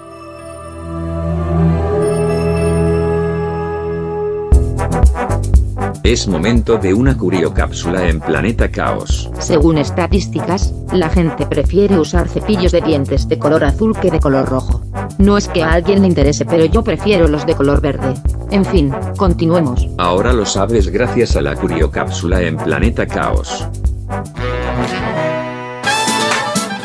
Es 6.06 6.28
momento 6.28 6.78
de 6.78 6.94
una 6.94 7.18
curiocápsula 7.18 8.08
en 8.08 8.20
Planeta 8.20 8.70
Caos. 8.70 9.28
Según 9.40 9.76
estadísticas, 9.76 10.72
la 10.92 11.10
gente 11.10 11.46
prefiere 11.46 11.98
usar 11.98 12.28
cepillos 12.28 12.70
de 12.70 12.80
dientes 12.80 13.26
de 13.26 13.40
color 13.40 13.64
azul 13.64 13.92
que 14.00 14.12
de 14.12 14.20
color 14.20 14.48
rojo. 14.48 14.82
No 15.18 15.36
es 15.36 15.48
que 15.48 15.64
a 15.64 15.72
alguien 15.72 16.02
le 16.02 16.06
interese, 16.06 16.44
pero 16.44 16.64
yo 16.64 16.84
prefiero 16.84 17.26
los 17.26 17.44
de 17.44 17.56
color 17.56 17.80
verde. 17.80 18.14
En 18.52 18.64
fin, 18.64 18.94
continuemos. 19.16 19.88
Ahora 19.98 20.32
lo 20.32 20.46
sabes 20.46 20.90
gracias 20.90 21.34
a 21.34 21.42
la 21.42 21.56
curiocápsula 21.56 22.40
en 22.40 22.56
Planeta 22.56 23.04
Caos. 23.08 23.66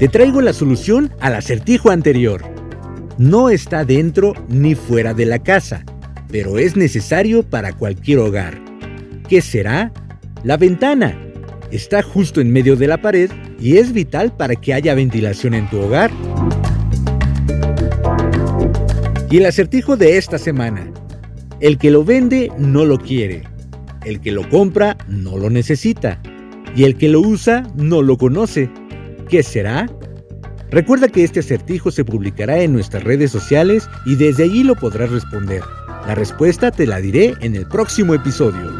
Te 0.00 0.08
traigo 0.08 0.40
la 0.40 0.54
solución 0.54 1.12
al 1.20 1.34
acertijo 1.34 1.90
anterior. 1.90 2.42
No 3.18 3.50
está 3.50 3.84
dentro 3.84 4.32
ni 4.48 4.74
fuera 4.74 5.12
de 5.12 5.26
la 5.26 5.40
casa, 5.40 5.84
pero 6.32 6.58
es 6.58 6.74
necesario 6.74 7.42
para 7.42 7.74
cualquier 7.74 8.20
hogar. 8.20 8.58
¿Qué 9.28 9.42
será? 9.42 9.92
La 10.42 10.56
ventana. 10.56 11.20
Está 11.70 12.02
justo 12.02 12.40
en 12.40 12.50
medio 12.50 12.76
de 12.76 12.86
la 12.86 13.02
pared 13.02 13.30
y 13.60 13.76
es 13.76 13.92
vital 13.92 14.34
para 14.34 14.56
que 14.56 14.72
haya 14.72 14.94
ventilación 14.94 15.52
en 15.52 15.68
tu 15.68 15.78
hogar. 15.78 16.10
Y 19.30 19.36
el 19.36 19.44
acertijo 19.44 19.98
de 19.98 20.16
esta 20.16 20.38
semana. 20.38 20.90
El 21.60 21.76
que 21.76 21.90
lo 21.90 22.06
vende 22.06 22.50
no 22.56 22.86
lo 22.86 22.96
quiere. 22.96 23.42
El 24.06 24.22
que 24.22 24.32
lo 24.32 24.48
compra 24.48 24.96
no 25.08 25.36
lo 25.36 25.50
necesita. 25.50 26.22
Y 26.74 26.84
el 26.84 26.96
que 26.96 27.10
lo 27.10 27.20
usa 27.20 27.64
no 27.76 28.00
lo 28.00 28.16
conoce. 28.16 28.70
¿Qué 29.30 29.44
será? 29.44 29.86
Recuerda 30.72 31.06
que 31.06 31.22
este 31.22 31.38
acertijo 31.38 31.92
se 31.92 32.04
publicará 32.04 32.58
en 32.58 32.72
nuestras 32.72 33.04
redes 33.04 33.30
sociales 33.30 33.88
y 34.04 34.16
desde 34.16 34.42
allí 34.42 34.64
lo 34.64 34.74
podrás 34.74 35.08
responder. 35.08 35.62
La 36.04 36.16
respuesta 36.16 36.72
te 36.72 36.84
la 36.84 37.00
diré 37.00 37.34
en 37.40 37.54
el 37.54 37.64
próximo 37.68 38.12
episodio. 38.12 38.72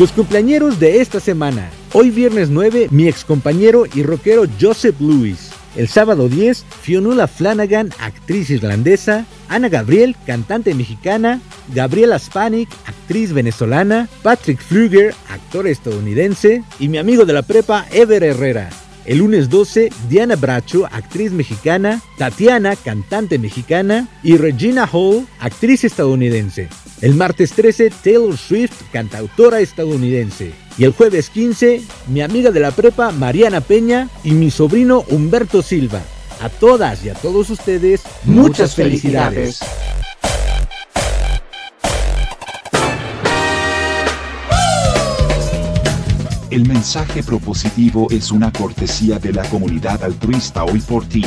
Los 0.00 0.10
cumpleañeros 0.10 0.80
de 0.80 1.00
esta 1.00 1.20
semana. 1.20 1.70
Hoy 1.92 2.10
viernes 2.10 2.50
9, 2.50 2.88
mi 2.90 3.06
excompañero 3.06 3.84
y 3.94 4.02
rockero 4.02 4.42
Joseph 4.60 5.00
Lewis. 5.00 5.52
El 5.76 5.86
sábado 5.86 6.28
10, 6.28 6.64
Fionnuala 6.82 7.28
Flanagan, 7.28 7.90
actriz 8.00 8.50
irlandesa. 8.50 9.24
Ana 9.48 9.68
Gabriel, 9.68 10.16
cantante 10.26 10.74
mexicana, 10.74 11.40
Gabriela 11.74 12.18
Spanik, 12.18 12.68
actriz 12.86 13.32
venezolana, 13.32 14.08
Patrick 14.22 14.60
Fluger, 14.60 15.14
actor 15.28 15.66
estadounidense, 15.66 16.62
y 16.78 16.88
mi 16.88 16.98
amigo 16.98 17.24
de 17.24 17.32
la 17.32 17.42
prepa, 17.42 17.86
Ever 17.92 18.22
Herrera. 18.22 18.70
El 19.04 19.18
lunes 19.18 19.50
12, 19.50 19.90
Diana 20.08 20.34
Bracho, 20.34 20.86
actriz 20.90 21.30
mexicana, 21.30 22.00
Tatiana, 22.16 22.74
cantante 22.74 23.38
mexicana, 23.38 24.08
y 24.22 24.38
Regina 24.38 24.88
Hall, 24.90 25.26
actriz 25.40 25.84
estadounidense. 25.84 26.68
El 27.02 27.14
martes 27.14 27.52
13, 27.52 27.90
Taylor 28.02 28.36
Swift, 28.36 28.82
cantautora 28.92 29.60
estadounidense. 29.60 30.52
Y 30.78 30.84
el 30.84 30.92
jueves 30.92 31.28
15, 31.28 31.82
mi 32.08 32.22
amiga 32.22 32.50
de 32.50 32.60
la 32.60 32.70
prepa, 32.70 33.12
Mariana 33.12 33.60
Peña, 33.60 34.08
y 34.22 34.30
mi 34.32 34.50
sobrino 34.50 35.04
Humberto 35.10 35.60
Silva. 35.60 36.00
A 36.44 36.50
todas 36.50 37.02
y 37.02 37.08
a 37.08 37.14
todos 37.14 37.48
ustedes, 37.48 38.02
muchas, 38.24 38.74
felicidades. 38.74 39.60
El 46.50 46.68
mensaje 46.68 47.22
propositivo 47.22 48.08
es 48.10 48.30
una 48.30 48.52
cortesía 48.52 49.18
de 49.18 49.32
la 49.32 49.42
comunidad 49.44 50.04
altruista 50.04 50.64
hoy 50.64 50.80
por 50.80 51.06
ti. 51.06 51.24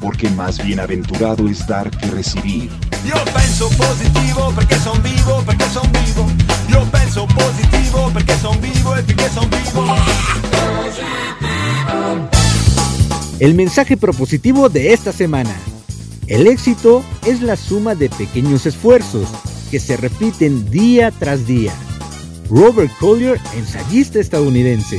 Porque 0.00 0.30
más 0.30 0.64
bienaventurado 0.64 1.46
es 1.50 1.66
dar 1.66 1.90
que 1.90 2.06
recibir. 2.06 2.70
Io 3.04 3.22
penso 3.34 3.68
positivo 3.76 4.54
perché 4.56 4.78
son 4.78 5.02
vivo, 5.02 5.42
perché 5.44 5.68
son 5.68 5.92
vivo. 5.92 6.30
Io 6.70 6.82
penso 6.90 7.26
positivo 7.26 8.10
perché 8.10 8.38
son 8.38 8.58
vivo 8.62 8.96
e 8.96 9.02
perché 9.02 9.28
son 9.28 9.50
vivo. 9.50 9.84
El 13.38 13.54
mensaje 13.54 13.98
propositivo 13.98 14.70
de 14.70 14.94
esta 14.94 15.12
semana. 15.12 15.54
El 16.26 16.46
éxito 16.46 17.04
es 17.26 17.42
la 17.42 17.56
suma 17.56 17.94
de 17.94 18.08
pequeños 18.08 18.64
esfuerzos 18.64 19.28
que 19.70 19.78
se 19.78 19.98
repiten 19.98 20.70
día 20.70 21.10
tras 21.10 21.46
día. 21.46 21.74
Robert 22.48 22.90
Collier, 22.98 23.38
ensayista 23.54 24.20
estadounidense. 24.20 24.98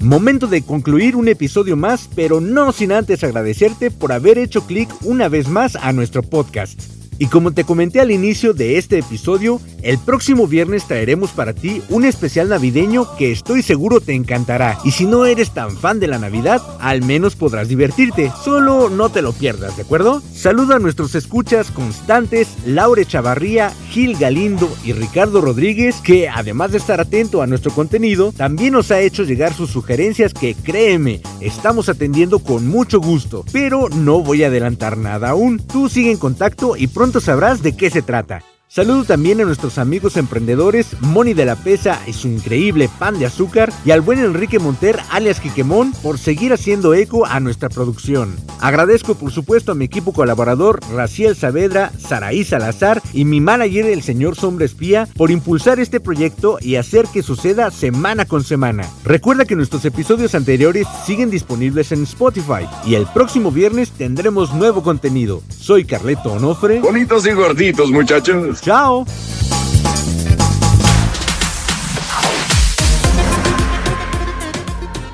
Momento 0.00 0.46
de 0.46 0.62
concluir 0.62 1.14
un 1.14 1.28
episodio 1.28 1.76
más, 1.76 2.08
pero 2.14 2.40
no 2.40 2.72
sin 2.72 2.92
antes 2.92 3.22
agradecerte 3.22 3.90
por 3.90 4.12
haber 4.12 4.38
hecho 4.38 4.66
clic 4.66 4.88
una 5.02 5.28
vez 5.28 5.46
más 5.46 5.76
a 5.76 5.92
nuestro 5.92 6.22
podcast. 6.22 7.03
Y 7.18 7.26
como 7.26 7.52
te 7.52 7.64
comenté 7.64 8.00
al 8.00 8.10
inicio 8.10 8.54
de 8.54 8.76
este 8.78 8.98
episodio, 8.98 9.60
el 9.82 9.98
próximo 9.98 10.46
viernes 10.46 10.86
traeremos 10.86 11.30
para 11.30 11.52
ti 11.52 11.80
un 11.88 12.04
especial 12.04 12.48
navideño 12.48 13.06
que 13.16 13.30
estoy 13.30 13.62
seguro 13.62 14.00
te 14.00 14.14
encantará. 14.14 14.78
Y 14.84 14.90
si 14.90 15.06
no 15.06 15.24
eres 15.24 15.50
tan 15.50 15.76
fan 15.76 16.00
de 16.00 16.08
la 16.08 16.18
Navidad, 16.18 16.60
al 16.80 17.02
menos 17.02 17.36
podrás 17.36 17.68
divertirte. 17.68 18.32
Solo 18.42 18.90
no 18.90 19.10
te 19.10 19.22
lo 19.22 19.32
pierdas, 19.32 19.76
¿de 19.76 19.82
acuerdo? 19.82 20.22
Saluda 20.32 20.76
a 20.76 20.80
nuestros 20.80 21.14
escuchas 21.14 21.70
constantes, 21.70 22.48
Laure 22.66 23.04
Chavarría, 23.04 23.72
Gil 23.90 24.16
Galindo 24.16 24.68
y 24.84 24.92
Ricardo 24.92 25.40
Rodríguez, 25.40 25.96
que 26.02 26.28
además 26.28 26.72
de 26.72 26.78
estar 26.78 27.00
atento 27.00 27.42
a 27.42 27.46
nuestro 27.46 27.70
contenido, 27.72 28.32
también 28.32 28.72
nos 28.72 28.90
ha 28.90 29.00
hecho 29.00 29.22
llegar 29.22 29.54
sus 29.54 29.70
sugerencias 29.70 30.34
que 30.34 30.54
créeme, 30.54 31.20
estamos 31.40 31.88
atendiendo 31.88 32.40
con 32.40 32.66
mucho 32.66 33.00
gusto. 33.00 33.44
Pero 33.52 33.88
no 33.88 34.20
voy 34.20 34.42
a 34.42 34.48
adelantar 34.48 34.98
nada 34.98 35.30
aún. 35.30 35.58
Tú 35.58 35.88
sigue 35.88 36.10
en 36.10 36.18
contacto 36.18 36.76
y 36.76 36.88
pronto 36.88 37.03
sabrás 37.12 37.62
de 37.62 37.76
qué 37.76 37.90
se 37.90 38.02
trata. 38.02 38.42
Saludo 38.66 39.04
también 39.04 39.40
a 39.40 39.44
nuestros 39.44 39.78
amigos 39.78 40.16
emprendedores 40.16 41.00
Moni 41.00 41.32
de 41.32 41.44
la 41.44 41.54
Pesa 41.54 42.00
y 42.08 42.12
su 42.12 42.26
increíble 42.26 42.90
pan 42.98 43.18
de 43.18 43.26
azúcar 43.26 43.72
y 43.84 43.92
al 43.92 44.00
buen 44.00 44.18
Enrique 44.18 44.58
Monter 44.58 44.98
alias 45.10 45.38
Quiquemón 45.38 45.92
por 46.02 46.18
seguir 46.18 46.52
haciendo 46.52 46.92
eco 46.92 47.24
a 47.24 47.38
nuestra 47.38 47.68
producción. 47.68 48.34
Agradezco 48.60 49.14
por 49.14 49.30
supuesto 49.30 49.72
a 49.72 49.74
mi 49.74 49.84
equipo 49.84 50.12
colaborador 50.12 50.80
Raciel 50.92 51.36
Saavedra, 51.36 51.92
Saraí 51.98 52.42
Salazar 52.42 53.00
y 53.12 53.24
mi 53.24 53.40
manager 53.40 53.86
el 53.86 54.02
señor 54.02 54.34
Sombra 54.34 54.64
Espía 54.64 55.06
por 55.16 55.30
impulsar 55.30 55.78
este 55.78 56.00
proyecto 56.00 56.58
y 56.60 56.76
hacer 56.76 57.06
que 57.12 57.22
suceda 57.22 57.70
semana 57.70 58.24
con 58.24 58.42
semana. 58.42 58.88
Recuerda 59.04 59.44
que 59.44 59.56
nuestros 59.56 59.84
episodios 59.84 60.34
anteriores 60.34 60.88
siguen 61.06 61.30
disponibles 61.30 61.92
en 61.92 62.04
Spotify 62.04 62.66
y 62.84 62.94
el 62.96 63.06
próximo 63.06 63.52
viernes 63.52 63.90
tendremos 63.90 64.52
nuevo 64.52 64.82
contenido. 64.82 65.42
Soy 65.48 65.84
Carleto 65.84 66.32
Onofre. 66.32 66.80
Bonitos 66.80 67.24
y 67.26 67.32
gorditos 67.32 67.90
muchachos. 67.90 68.53
Chao. 68.60 69.04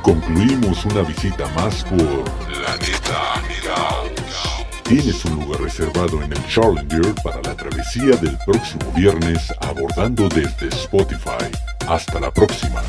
Concluimos 0.03 0.85
una 0.87 1.03
visita 1.03 1.47
más 1.55 1.85
por 1.85 2.25
Planeta 2.47 3.43
Caos. 3.65 4.67
Tienes 4.83 5.25
un 5.25 5.37
lugar 5.41 5.61
reservado 5.61 6.23
en 6.23 6.33
el 6.33 6.47
Challenger 6.49 7.15
para 7.23 7.41
la 7.43 7.55
travesía 7.55 8.17
del 8.17 8.37
próximo 8.45 8.91
viernes 8.97 9.53
abordando 9.61 10.29
desde 10.29 10.69
Spotify. 10.69 11.51
Hasta 11.87 12.19
la 12.19 12.31
próxima. 12.33 12.83